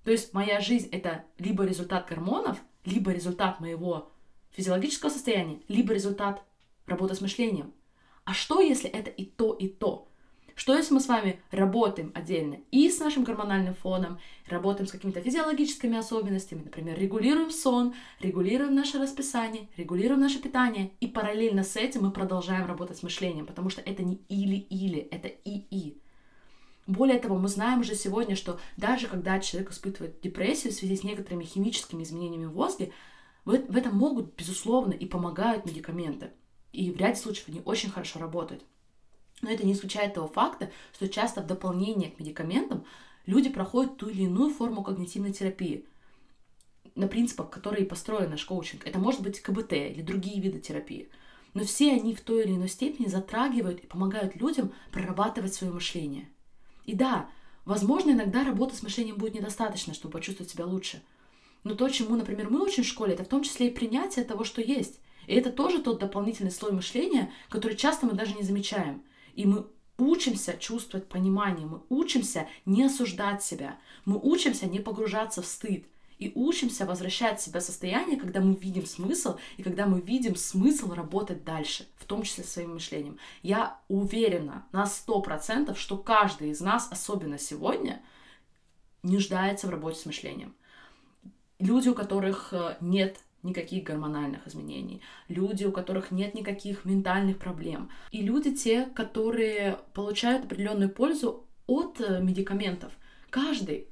То 0.05 0.11
есть 0.11 0.33
моя 0.33 0.61
жизнь 0.61 0.87
это 0.91 1.25
либо 1.37 1.65
результат 1.65 2.07
гормонов, 2.07 2.57
либо 2.85 3.11
результат 3.11 3.59
моего 3.59 4.09
физиологического 4.51 5.09
состояния, 5.09 5.61
либо 5.67 5.93
результат 5.93 6.43
работы 6.85 7.15
с 7.15 7.21
мышлением. 7.21 7.73
А 8.23 8.33
что, 8.33 8.61
если 8.61 8.89
это 8.89 9.09
и 9.09 9.25
то, 9.25 9.53
и 9.53 9.67
то? 9.67 10.08
Что, 10.59 10.75
если 10.75 10.93
мы 10.93 10.99
с 10.99 11.07
вами 11.07 11.39
работаем 11.51 12.11
отдельно 12.13 12.57
и 12.69 12.89
с 12.89 12.99
нашим 12.99 13.23
гормональным 13.23 13.75
фоном, 13.75 14.19
работаем 14.45 14.87
с 14.87 14.91
какими-то 14.91 15.21
физиологическими 15.21 15.97
особенностями, 15.97 16.63
например, 16.63 16.99
регулируем 16.99 17.49
сон, 17.49 17.93
регулируем 18.19 18.75
наше 18.75 18.99
расписание, 18.99 19.69
регулируем 19.77 20.19
наше 20.19 20.41
питание, 20.41 20.91
и 20.99 21.07
параллельно 21.07 21.63
с 21.63 21.77
этим 21.77 22.01
мы 22.01 22.11
продолжаем 22.11 22.65
работать 22.67 22.97
с 22.97 23.03
мышлением, 23.03 23.45
потому 23.45 23.69
что 23.69 23.79
это 23.79 24.03
не 24.03 24.15
или-или, 24.27 24.99
это 24.99 25.29
и-и. 25.29 25.97
Более 26.87 27.19
того, 27.19 27.37
мы 27.37 27.47
знаем 27.47 27.79
уже 27.79 27.95
сегодня, 27.95 28.35
что 28.35 28.59
даже 28.75 29.07
когда 29.07 29.39
человек 29.39 29.71
испытывает 29.71 30.19
депрессию 30.19 30.73
в 30.73 30.75
связи 30.75 30.97
с 30.97 31.05
некоторыми 31.05 31.45
химическими 31.45 32.03
изменениями 32.03 32.47
в 32.47 32.55
мозге, 32.55 32.91
в 33.45 33.77
этом 33.77 33.95
могут, 33.95 34.35
безусловно, 34.35 34.91
и 34.91 35.05
помогают 35.05 35.65
медикаменты. 35.65 36.31
И 36.73 36.91
в 36.91 36.97
ряде 36.97 37.15
случаев 37.15 37.47
они 37.47 37.61
очень 37.63 37.89
хорошо 37.89 38.19
работают. 38.19 38.65
Но 39.41 39.49
это 39.49 39.65
не 39.65 39.73
исключает 39.73 40.13
того 40.13 40.27
факта, 40.27 40.71
что 40.93 41.07
часто 41.07 41.41
в 41.41 41.47
дополнение 41.47 42.11
к 42.11 42.19
медикаментам 42.19 42.85
люди 43.25 43.49
проходят 43.49 43.97
ту 43.97 44.09
или 44.09 44.23
иную 44.23 44.53
форму 44.53 44.83
когнитивной 44.83 45.31
терапии. 45.31 45.85
на 46.95 47.07
принципах, 47.07 47.49
которые 47.49 47.85
построен 47.85 48.29
наш 48.29 48.45
коучинг. 48.45 48.85
Это 48.85 48.99
может 48.99 49.21
быть 49.21 49.41
КБТ 49.41 49.73
или 49.73 50.01
другие 50.01 50.41
виды 50.41 50.59
терапии. 50.59 51.09
Но 51.53 51.63
все 51.63 51.93
они 51.93 52.13
в 52.13 52.21
той 52.21 52.43
или 52.43 52.51
иной 52.51 52.69
степени 52.69 53.07
затрагивают 53.07 53.79
и 53.79 53.87
помогают 53.87 54.35
людям 54.35 54.71
прорабатывать 54.91 55.53
свое 55.53 55.73
мышление. 55.73 56.29
И 56.85 56.93
да, 56.93 57.29
возможно, 57.65 58.11
иногда 58.11 58.43
работа 58.43 58.75
с 58.75 58.83
мышлением 58.83 59.17
будет 59.17 59.35
недостаточно, 59.35 59.93
чтобы 59.93 60.13
почувствовать 60.13 60.51
себя 60.51 60.65
лучше. 60.65 61.01
Но 61.63 61.75
то, 61.75 61.89
чему, 61.89 62.15
например, 62.15 62.49
мы 62.49 62.63
учим 62.63 62.83
в 62.83 62.87
школе, 62.87 63.13
это 63.13 63.23
в 63.23 63.29
том 63.29 63.43
числе 63.43 63.67
и 63.67 63.73
принятие 63.73 64.25
того, 64.25 64.43
что 64.43 64.61
есть. 64.61 64.99
И 65.27 65.33
это 65.33 65.51
тоже 65.51 65.81
тот 65.81 65.99
дополнительный 65.99 66.51
слой 66.51 66.71
мышления, 66.71 67.31
который 67.49 67.75
часто 67.77 68.05
мы 68.05 68.13
даже 68.13 68.35
не 68.35 68.43
замечаем. 68.43 69.03
И 69.39 69.45
мы 69.45 69.67
учимся 69.97 70.57
чувствовать 70.57 71.07
понимание, 71.07 71.65
мы 71.65 71.81
учимся 71.87 72.49
не 72.65 72.83
осуждать 72.83 73.41
себя, 73.41 73.77
мы 74.03 74.19
учимся 74.21 74.65
не 74.65 74.79
погружаться 74.79 75.41
в 75.41 75.45
стыд, 75.45 75.85
и 76.17 76.33
учимся 76.35 76.85
возвращать 76.85 77.39
себя 77.39 77.61
в 77.61 77.63
состояние, 77.63 78.19
когда 78.19 78.41
мы 78.41 78.53
видим 78.53 78.85
смысл, 78.85 79.37
и 79.55 79.63
когда 79.63 79.85
мы 79.85 80.01
видим 80.01 80.35
смысл 80.35 80.91
работать 80.91 81.45
дальше, 81.45 81.87
в 81.95 82.03
том 82.03 82.23
числе 82.23 82.43
своим 82.43 82.73
мышлением. 82.73 83.17
Я 83.41 83.79
уверена 83.87 84.65
на 84.73 84.85
сто 84.85 85.21
процентов, 85.21 85.79
что 85.79 85.97
каждый 85.97 86.49
из 86.49 86.59
нас, 86.59 86.89
особенно 86.91 87.37
сегодня, 87.37 88.01
нуждается 89.03 89.67
в 89.67 89.69
работе 89.69 90.01
с 90.01 90.05
мышлением. 90.05 90.53
Люди, 91.59 91.87
у 91.87 91.95
которых 91.95 92.51
э, 92.51 92.75
нет 92.81 93.21
никаких 93.43 93.83
гормональных 93.83 94.45
изменений, 94.47 95.01
люди, 95.27 95.65
у 95.65 95.71
которых 95.71 96.11
нет 96.11 96.33
никаких 96.33 96.85
ментальных 96.85 97.37
проблем, 97.37 97.89
и 98.11 98.21
люди 98.21 98.55
те, 98.55 98.85
которые 98.95 99.79
получают 99.93 100.45
определенную 100.45 100.89
пользу 100.89 101.45
от 101.67 102.01
э, 102.01 102.21
медикаментов. 102.21 102.91
Каждый 103.29 103.87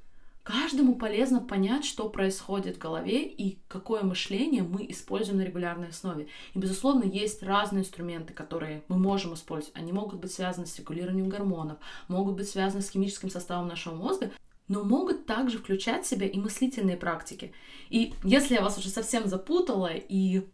Каждому 0.48 0.96
полезно 0.96 1.42
понять, 1.42 1.84
что 1.84 2.08
происходит 2.08 2.78
в 2.78 2.80
голове 2.80 3.26
и 3.26 3.60
какое 3.68 4.04
мышление 4.04 4.64
мы 4.64 4.90
используем 4.90 5.40
на 5.40 5.42
регулярной 5.42 5.90
основе. 5.90 6.30
И, 6.54 6.58
безусловно, 6.58 7.04
есть 7.04 7.44
разные 7.44 7.82
инструменты, 7.82 8.34
которые 8.34 8.82
мы 8.88 8.98
можем 8.98 9.34
использовать. 9.34 9.76
Они 9.76 9.92
могут 9.92 10.22
быть 10.22 10.32
связаны 10.32 10.66
с 10.66 10.80
регулированием 10.80 11.28
гормонов, 11.28 11.80
могут 12.08 12.38
быть 12.38 12.48
связаны 12.48 12.82
с 12.82 12.90
химическим 12.90 13.30
составом 13.30 13.68
нашего 13.68 13.94
мозга, 13.96 14.32
но 14.68 14.84
могут 14.84 15.26
также 15.26 15.58
включать 15.58 16.06
в 16.06 16.10
себя 16.10 16.28
и 16.28 16.38
мыслительные 16.38 16.98
практики. 16.98 17.54
И 17.90 18.14
если 18.24 18.56
я 18.56 18.62
вас 18.62 18.78
уже 18.78 18.90
совсем 18.90 19.28
запутала 19.28 19.92
и 19.94 20.48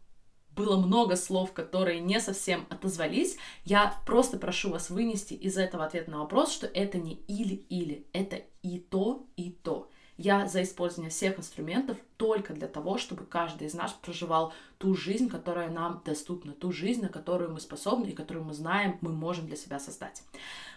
было 0.55 0.77
много 0.77 1.15
слов, 1.15 1.51
которые 1.53 1.99
не 1.99 2.19
совсем 2.19 2.67
отозвались, 2.69 3.37
я 3.65 3.95
просто 4.05 4.37
прошу 4.37 4.69
вас 4.69 4.89
вынести 4.89 5.33
из 5.33 5.57
этого 5.57 5.85
ответ 5.85 6.07
на 6.07 6.19
вопрос, 6.19 6.51
что 6.51 6.67
это 6.67 6.99
не 6.99 7.15
или-или, 7.27 8.07
это 8.13 8.41
и 8.61 8.79
то, 8.79 9.25
и 9.35 9.49
то. 9.49 9.89
Я 10.17 10.47
за 10.47 10.61
использование 10.61 11.09
всех 11.09 11.39
инструментов 11.39 11.97
только 12.17 12.53
для 12.53 12.67
того, 12.67 12.97
чтобы 12.97 13.25
каждый 13.25 13.67
из 13.67 13.73
нас 13.73 13.91
проживал 13.93 14.53
ту 14.77 14.95
жизнь, 14.95 15.29
которая 15.29 15.69
нам 15.69 16.01
доступна, 16.05 16.53
ту 16.53 16.71
жизнь, 16.71 17.01
на 17.01 17.09
которую 17.09 17.51
мы 17.51 17.59
способны 17.59 18.07
и 18.07 18.13
которую 18.13 18.45
мы 18.45 18.53
знаем, 18.53 18.97
мы 19.01 19.11
можем 19.11 19.47
для 19.47 19.55
себя 19.55 19.79
создать. 19.79 20.23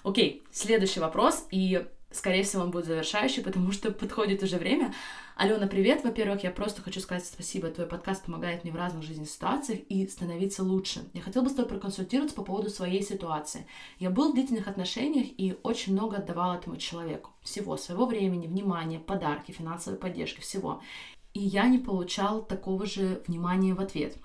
Окей, 0.02 0.43
следующий 0.50 1.00
вопрос, 1.00 1.47
и 1.50 1.87
скорее 2.11 2.43
всего 2.43 2.62
он 2.62 2.71
будет 2.71 2.87
завершающий, 2.87 3.43
потому 3.43 3.73
что 3.73 3.90
подходит 3.90 4.43
уже 4.43 4.57
время. 4.57 4.95
Алена, 5.37 5.66
привет. 5.66 6.02
Во-первых, 6.02 6.45
я 6.45 6.50
просто 6.50 6.81
хочу 6.81 7.00
сказать 7.00 7.26
спасибо. 7.26 7.69
Твой 7.69 7.87
подкаст 7.87 8.25
помогает 8.25 8.64
мне 8.64 8.73
в 8.73 8.76
разных 8.76 9.02
жизненных 9.02 9.28
ситуациях 9.28 9.81
и 9.88 10.07
становиться 10.09 10.62
лучше. 10.62 11.05
Я 11.12 11.21
хотела 11.21 11.45
бы 11.45 11.50
с 11.50 11.55
тобой 11.55 11.69
проконсультироваться 11.69 12.35
по 12.35 12.43
поводу 12.43 12.71
своей 12.71 13.02
ситуации. 13.02 13.66
Я 13.99 14.11
был 14.11 14.31
в 14.31 14.35
длительных 14.35 14.66
отношениях 14.66 15.26
и 15.37 15.59
очень 15.62 15.93
много 15.93 16.16
отдавал 16.16 16.55
этому 16.55 16.78
человеку. 16.78 17.33
Всего, 17.43 17.76
своего 17.76 18.07
времени, 18.07 18.47
внимания, 18.47 18.99
подарки, 18.99 19.52
финансовой 19.52 19.99
поддержки, 19.99 20.40
всего. 20.40 20.81
И 21.37 21.38
я 21.38 21.69
не 21.69 21.76
получал 21.76 22.43
такого 22.43 22.87
же 22.87 23.23
внимания 23.26 23.75
в 23.75 23.81
ответ. 23.81 24.16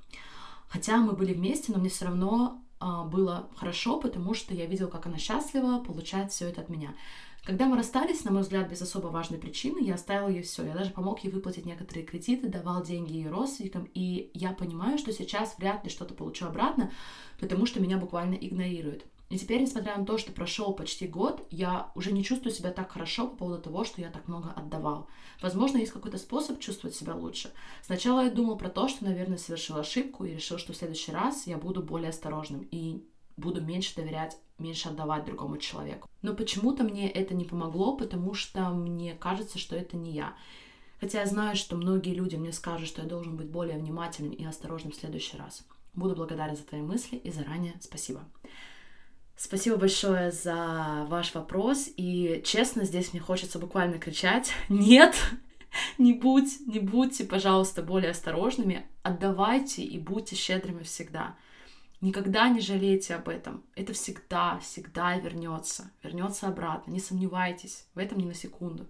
Хотя 0.69 0.95
мы 0.95 1.11
были 1.11 1.33
вместе, 1.33 1.73
но 1.73 1.79
мне 1.79 1.89
все 1.89 2.05
равно 2.05 2.63
а, 2.79 3.03
было 3.03 3.49
хорошо, 3.57 3.99
потому 3.99 4.33
что 4.33 4.53
я 4.53 4.65
видела, 4.65 4.87
как 4.87 5.07
она 5.07 5.17
счастлива, 5.17 5.79
получает 5.79 6.31
все 6.31 6.47
это 6.47 6.61
от 6.61 6.69
меня. 6.69 6.95
Когда 7.43 7.65
мы 7.65 7.75
расстались, 7.75 8.23
на 8.23 8.31
мой 8.31 8.43
взгляд, 8.43 8.69
без 8.69 8.81
особо 8.81 9.07
важной 9.07 9.39
причины, 9.39 9.83
я 9.83 9.95
оставила 9.95 10.29
ей 10.29 10.41
все. 10.41 10.63
Я 10.63 10.73
даже 10.73 10.91
помог 10.91 11.21
ей 11.25 11.31
выплатить 11.31 11.65
некоторые 11.65 12.05
кредиты, 12.05 12.47
давал 12.47 12.81
деньги 12.81 13.11
ее 13.11 13.29
родственникам, 13.29 13.89
и 13.93 14.31
я 14.33 14.53
понимаю, 14.53 14.97
что 14.97 15.11
сейчас 15.11 15.55
вряд 15.57 15.83
ли 15.83 15.89
что-то 15.89 16.13
получу 16.13 16.45
обратно, 16.45 16.93
потому 17.41 17.65
что 17.65 17.81
меня 17.81 17.97
буквально 17.97 18.35
игнорируют. 18.35 19.03
И 19.31 19.37
теперь, 19.37 19.61
несмотря 19.61 19.97
на 19.97 20.05
то, 20.05 20.17
что 20.17 20.33
прошел 20.33 20.73
почти 20.73 21.07
год, 21.07 21.47
я 21.49 21.89
уже 21.95 22.11
не 22.11 22.21
чувствую 22.21 22.53
себя 22.53 22.71
так 22.71 22.91
хорошо 22.91 23.29
по 23.29 23.37
поводу 23.37 23.61
того, 23.61 23.85
что 23.85 24.01
я 24.01 24.09
так 24.09 24.27
много 24.27 24.51
отдавал. 24.51 25.07
Возможно, 25.41 25.77
есть 25.77 25.93
какой-то 25.93 26.17
способ 26.17 26.59
чувствовать 26.59 26.97
себя 26.97 27.15
лучше. 27.15 27.53
Сначала 27.81 28.25
я 28.25 28.29
думал 28.29 28.57
про 28.57 28.69
то, 28.69 28.89
что, 28.89 29.05
наверное, 29.05 29.37
совершил 29.37 29.77
ошибку 29.77 30.25
и 30.25 30.35
решил, 30.35 30.57
что 30.57 30.73
в 30.73 30.75
следующий 30.75 31.13
раз 31.13 31.47
я 31.47 31.57
буду 31.57 31.81
более 31.81 32.09
осторожным 32.09 32.67
и 32.71 33.05
буду 33.37 33.61
меньше 33.61 33.95
доверять 33.95 34.37
меньше 34.57 34.89
отдавать 34.89 35.25
другому 35.25 35.57
человеку. 35.57 36.09
Но 36.21 36.35
почему-то 36.35 36.83
мне 36.83 37.09
это 37.09 37.33
не 37.33 37.45
помогло, 37.45 37.95
потому 37.95 38.33
что 38.33 38.69
мне 38.69 39.15
кажется, 39.15 39.57
что 39.57 39.75
это 39.77 39.97
не 39.97 40.11
я. 40.11 40.35
Хотя 40.99 41.21
я 41.21 41.25
знаю, 41.25 41.55
что 41.55 41.77
многие 41.77 42.13
люди 42.13 42.35
мне 42.35 42.51
скажут, 42.51 42.87
что 42.87 43.01
я 43.01 43.07
должен 43.07 43.37
быть 43.37 43.49
более 43.49 43.77
внимательным 43.79 44.33
и 44.33 44.43
осторожным 44.43 44.91
в 44.91 44.95
следующий 44.95 45.37
раз. 45.37 45.65
Буду 45.93 46.15
благодарен 46.15 46.55
за 46.55 46.63
твои 46.63 46.81
мысли 46.81 47.15
и 47.15 47.31
заранее 47.31 47.73
спасибо. 47.81 48.21
Спасибо 49.43 49.77
большое 49.77 50.31
за 50.31 51.07
ваш 51.09 51.33
вопрос. 51.33 51.89
И 51.97 52.43
честно, 52.45 52.85
здесь 52.85 53.11
мне 53.11 53.19
хочется 53.19 53.57
буквально 53.57 53.97
кричать 53.97 54.53
«Нет!» 54.69 55.15
Не 55.97 56.13
будь, 56.13 56.59
не 56.67 56.77
будьте, 56.77 57.23
пожалуйста, 57.23 57.81
более 57.81 58.11
осторожными. 58.11 58.85
Отдавайте 59.01 59.81
и 59.81 59.97
будьте 59.97 60.35
щедрыми 60.35 60.83
всегда. 60.83 61.37
Никогда 62.01 62.49
не 62.49 62.59
жалейте 62.59 63.15
об 63.15 63.29
этом. 63.29 63.63
Это 63.73 63.93
всегда, 63.93 64.59
всегда 64.59 65.17
вернется. 65.17 65.89
Вернется 66.03 66.47
обратно. 66.47 66.91
Не 66.91 66.99
сомневайтесь 66.99 67.87
в 67.95 67.97
этом 67.97 68.19
ни 68.19 68.25
на 68.25 68.35
секунду. 68.35 68.85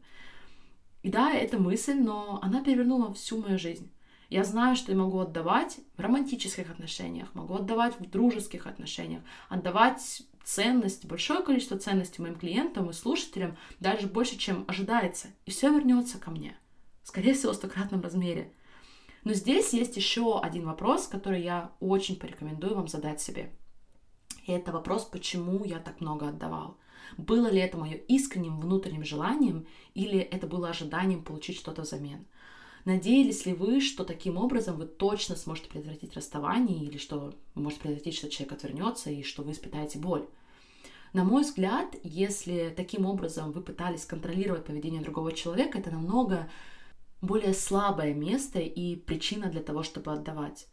И 1.02 1.10
да, 1.10 1.32
это 1.32 1.60
мысль, 1.60 1.96
но 1.96 2.40
она 2.42 2.62
перевернула 2.62 3.14
всю 3.14 3.42
мою 3.42 3.58
жизнь. 3.58 3.90
Я 4.30 4.44
знаю, 4.44 4.76
что 4.76 4.92
я 4.92 4.98
могу 4.98 5.20
отдавать 5.20 5.80
в 5.96 6.02
романтических 6.02 6.70
отношениях, 6.70 7.34
могу 7.36 7.56
отдавать 7.56 8.00
в 8.00 8.10
дружеских 8.10 8.66
отношениях, 8.66 9.22
отдавать 9.50 10.24
ценность, 10.44 11.06
большое 11.06 11.44
количество 11.44 11.78
ценностей 11.78 12.22
моим 12.22 12.36
клиентам 12.36 12.90
и 12.90 12.94
слушателям, 12.94 13.58
даже 13.80 14.08
больше, 14.08 14.38
чем 14.38 14.66
ожидается. 14.68 15.28
И 15.46 15.52
все 15.52 15.72
вернется 15.72 16.18
ко 16.18 16.32
мне. 16.32 16.58
Скорее 17.04 17.34
всего, 17.34 17.54
в 17.54 17.56
стократном 17.56 18.02
размере. 18.02 18.54
Но 19.24 19.34
здесь 19.34 19.74
есть 19.74 19.98
еще 19.98 20.40
один 20.40 20.66
вопрос, 20.66 21.08
который 21.08 21.44
я 21.44 21.72
очень 21.80 22.18
порекомендую 22.18 22.76
вам 22.76 22.88
задать 22.88 23.22
себе. 23.22 23.52
И 24.46 24.52
это 24.52 24.72
вопрос, 24.72 25.06
почему 25.06 25.64
я 25.64 25.80
так 25.80 26.02
много 26.02 26.30
отдавал. 26.30 26.78
Было 27.18 27.48
ли 27.48 27.60
это 27.60 27.78
мое 27.78 27.96
искренним 27.96 28.60
внутренним 28.60 29.04
желанием 29.04 29.68
или 29.94 30.20
это 30.20 30.48
было 30.48 30.70
ожиданием 30.70 31.24
получить 31.24 31.58
что-то 31.58 31.84
взамен? 31.84 32.26
Надеялись 32.86 33.46
ли 33.46 33.54
вы, 33.54 33.80
что 33.80 34.04
таким 34.04 34.38
образом 34.38 34.78
вы 34.78 34.86
точно 34.86 35.36
сможете 35.36 35.70
предотвратить 35.70 36.16
расставание 36.16 36.84
или 36.84 36.98
что 36.98 37.20
вы 37.56 37.62
можете 37.62 37.82
предотвратить, 37.84 38.16
что 38.16 38.30
человек 38.30 38.54
отвернется 38.54 39.12
и 39.12 39.24
что 39.24 39.44
вы 39.44 39.52
испытаете 39.52 40.00
боль? 40.00 40.28
На 41.14 41.24
мой 41.24 41.44
взгляд, 41.44 41.96
если 42.04 42.74
таким 42.76 43.06
образом 43.06 43.52
вы 43.52 43.62
пытались 43.62 44.06
контролировать 44.06 44.66
поведение 44.66 45.02
другого 45.02 45.34
человека, 45.34 45.78
это 45.78 45.92
намного 45.92 46.50
более 47.22 47.54
слабое 47.54 48.14
место 48.14 48.60
и 48.60 48.96
причина 48.96 49.50
для 49.50 49.62
того, 49.62 49.84
чтобы 49.84 50.14
отдавать. 50.14 50.68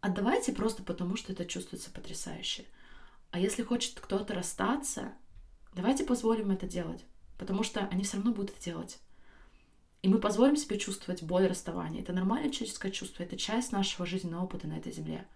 Отдавайте 0.00 0.52
просто 0.52 0.82
потому, 0.82 1.16
что 1.16 1.32
это 1.32 1.44
чувствуется 1.44 1.90
потрясающе. 1.90 2.64
А 3.30 3.38
если 3.38 3.62
хочет 3.62 4.00
кто-то 4.00 4.34
расстаться, 4.34 5.12
давайте 5.74 6.04
позволим 6.04 6.50
это 6.50 6.66
делать, 6.66 7.04
потому 7.38 7.62
что 7.62 7.86
они 7.92 8.02
все 8.02 8.16
равно 8.16 8.32
будут 8.32 8.50
это 8.50 8.64
делать. 8.64 8.98
И 10.02 10.08
мы 10.08 10.18
позволим 10.18 10.56
себе 10.56 10.78
чувствовать 10.78 11.22
боль 11.22 11.46
расставания. 11.46 12.00
Это 12.00 12.12
нормальное 12.12 12.50
человеческое 12.50 12.90
чувство, 12.90 13.22
это 13.22 13.36
часть 13.36 13.72
нашего 13.72 14.06
жизненного 14.06 14.44
опыта 14.44 14.66
на 14.66 14.78
этой 14.78 14.92
земле. 14.92 15.26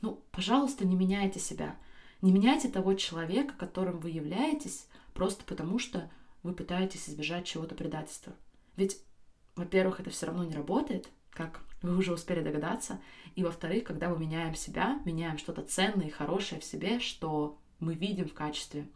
Ну, 0.00 0.22
пожалуйста, 0.32 0.86
не 0.86 0.96
меняйте 0.96 1.40
себя. 1.40 1.76
Не 2.20 2.32
меняйте 2.32 2.68
того 2.68 2.94
человека, 2.94 3.54
которым 3.58 3.98
вы 4.00 4.10
являетесь, 4.10 4.86
просто 5.14 5.44
потому 5.44 5.78
что 5.78 6.10
вы 6.42 6.52
пытаетесь 6.52 7.08
избежать 7.08 7.46
чего-то 7.46 7.74
предательства. 7.74 8.34
Ведь 8.76 8.98
во-первых, 9.54 10.00
это 10.00 10.10
все 10.10 10.26
равно 10.26 10.44
не 10.44 10.54
работает, 10.54 11.08
как 11.30 11.60
вы 11.82 11.96
уже 11.96 12.12
успели 12.12 12.42
догадаться. 12.42 13.00
И 13.34 13.42
во-вторых, 13.42 13.84
когда 13.84 14.08
мы 14.08 14.18
меняем 14.18 14.54
себя, 14.54 15.00
меняем 15.04 15.38
что-то 15.38 15.62
ценное 15.62 16.06
и 16.06 16.10
хорошее 16.10 16.60
в 16.60 16.64
себе, 16.64 17.00
что 17.00 17.58
мы 17.78 17.94
видим 17.94 18.28
в 18.28 18.34
качестве 18.34 18.86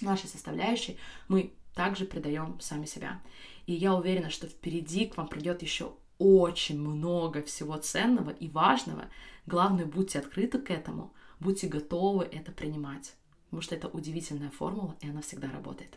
нашей 0.00 0.28
составляющей, 0.28 0.98
мы 1.28 1.54
также 1.74 2.04
предаем 2.04 2.58
сами 2.60 2.86
себя. 2.86 3.20
И 3.68 3.74
я 3.74 3.94
уверена, 3.94 4.30
что 4.30 4.46
впереди 4.46 5.04
к 5.04 5.18
вам 5.18 5.28
придет 5.28 5.60
еще 5.60 5.92
очень 6.16 6.80
много 6.80 7.42
всего 7.42 7.76
ценного 7.76 8.30
и 8.30 8.48
важного. 8.48 9.10
Главное, 9.44 9.84
будьте 9.84 10.20
открыты 10.20 10.58
к 10.58 10.70
этому, 10.70 11.12
будьте 11.38 11.66
готовы 11.66 12.24
это 12.24 12.50
принимать. 12.50 13.12
Потому 13.48 13.62
что 13.62 13.74
это 13.74 13.88
удивительная 13.88 14.50
формула, 14.50 14.94
и 15.00 15.08
она 15.08 15.22
всегда 15.22 15.50
работает. 15.50 15.96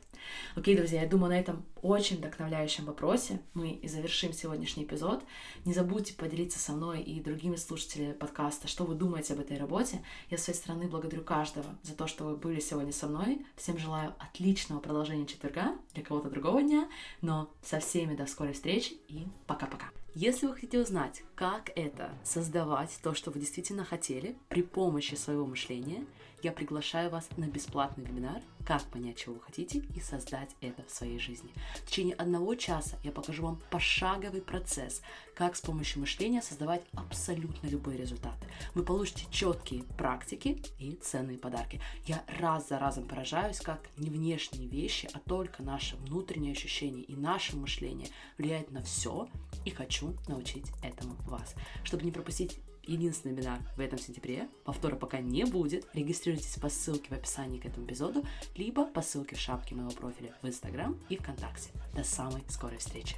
Окей, 0.56 0.78
друзья, 0.78 1.02
я 1.02 1.10
думаю, 1.10 1.32
на 1.32 1.40
этом 1.40 1.66
очень 1.82 2.18
вдохновляющем 2.18 2.86
вопросе 2.86 3.42
мы 3.54 3.72
и 3.72 3.88
завершим 3.88 4.34
сегодняшний 4.34 4.84
эпизод. 4.84 5.24
Не 5.66 5.74
забудьте 5.74 6.14
поделиться 6.14 6.60
со 6.60 6.72
мной 6.72 7.02
и 7.02 7.20
другими 7.20 7.56
слушателями 7.56 8.14
подкаста, 8.14 8.68
что 8.68 8.86
вы 8.86 8.96
думаете 8.96 9.34
об 9.34 9.42
этой 9.42 9.58
работе. 9.58 10.04
Я 10.30 10.38
с 10.38 10.44
своей 10.44 10.58
стороны 10.58 10.88
благодарю 10.88 11.24
каждого 11.24 11.78
за 11.84 11.94
то, 11.94 12.08
что 12.08 12.26
вы 12.26 12.38
были 12.38 12.60
сегодня 12.60 12.94
со 12.94 13.08
мной. 13.08 13.46
Всем 13.56 13.78
желаю 13.78 14.14
отличного 14.20 14.80
продолжения 14.80 15.26
четверга, 15.26 15.76
для 15.94 16.04
кого-то 16.04 16.30
другого 16.30 16.62
дня, 16.62 16.88
но 17.22 17.52
со 17.64 17.80
всеми 17.80 18.16
до 18.16 18.28
скорой 18.28 18.54
встречи 18.54 18.94
и 19.08 19.28
пока-пока. 19.46 19.90
Если 20.14 20.46
вы 20.46 20.56
хотите 20.56 20.78
узнать, 20.78 21.24
как 21.36 21.72
это 21.74 22.12
создавать 22.26 23.00
то, 23.02 23.14
что 23.14 23.32
вы 23.32 23.40
действительно 23.40 23.86
хотели 23.86 24.36
при 24.50 24.62
помощи 24.62 25.16
своего 25.16 25.46
мышления, 25.46 26.06
я 26.44 26.52
приглашаю 26.52 27.10
вас 27.10 27.30
на 27.38 27.46
бесплатный 27.46 28.04
вебинар 28.04 28.42
«Как 28.66 28.84
понять, 28.84 29.18
чего 29.18 29.36
вы 29.36 29.42
хотите 29.42 29.80
и 29.80 30.00
создать 30.00 30.56
это 30.62 30.84
в 30.84 30.92
своей 30.92 31.20
жизни». 31.20 31.52
В 31.76 31.88
течение 31.88 32.16
одного 32.16 32.56
часа 32.56 32.98
я 33.04 33.12
покажу 33.12 33.44
вам 33.44 33.62
пошаговый 33.70 34.42
процесс, 34.42 35.02
как 35.36 35.56
с 35.56 35.62
помощью 35.62 36.02
мышления 36.02 36.42
создавать 36.42 36.84
абсолютно 36.94 37.68
любые 37.68 37.98
результаты. 37.98 38.48
Вы 38.74 38.84
получите 38.84 39.26
четкие 39.32 39.84
практики 39.84 40.62
и 40.80 40.94
ценные 41.02 41.38
подарки. 41.38 41.82
Я 42.06 42.24
раз 42.40 42.70
за 42.70 42.80
разом 42.80 43.08
поражаюсь, 43.08 43.60
как 43.60 43.90
не 43.98 44.10
внешние 44.10 44.68
вещи, 44.68 45.10
а 45.14 45.20
только 45.20 45.64
наше 45.64 45.96
внутреннее 45.98 46.54
ощущение 46.54 47.04
и 47.04 47.16
наше 47.16 47.56
мышление 47.56 48.10
влияет 48.38 48.72
на 48.72 48.82
все, 48.84 49.28
и 49.66 49.70
хочу 49.70 50.16
научить 50.28 50.68
этому 50.84 51.16
вас. 51.26 51.56
Чтобы 51.84 52.04
не 52.04 52.12
пропустить 52.12 52.60
единственный 52.84 53.34
вебинар 53.34 53.60
в 53.76 53.80
этом 53.80 54.00
сентябре. 54.00 54.48
Повтора 54.64 54.96
пока 54.96 55.20
не 55.20 55.46
будет. 55.46 55.88
Регистрируйтесь 55.94 56.56
по 56.56 56.70
ссылке 56.70 57.10
в 57.10 57.14
описании 57.14 57.60
к 57.60 57.66
этому 57.66 57.86
эпизоду, 57.86 58.26
либо 58.56 58.86
по 58.86 59.02
ссылке 59.02 59.36
в 59.36 59.40
шапке 59.40 59.76
моего 59.76 59.92
профиля 59.92 60.36
в 60.42 60.48
Инстаграм 60.48 60.98
и 61.10 61.18
ВКонтакте. 61.18 61.70
До 61.96 62.04
самой 62.04 62.44
скорой 62.48 62.78
встречи! 62.78 63.16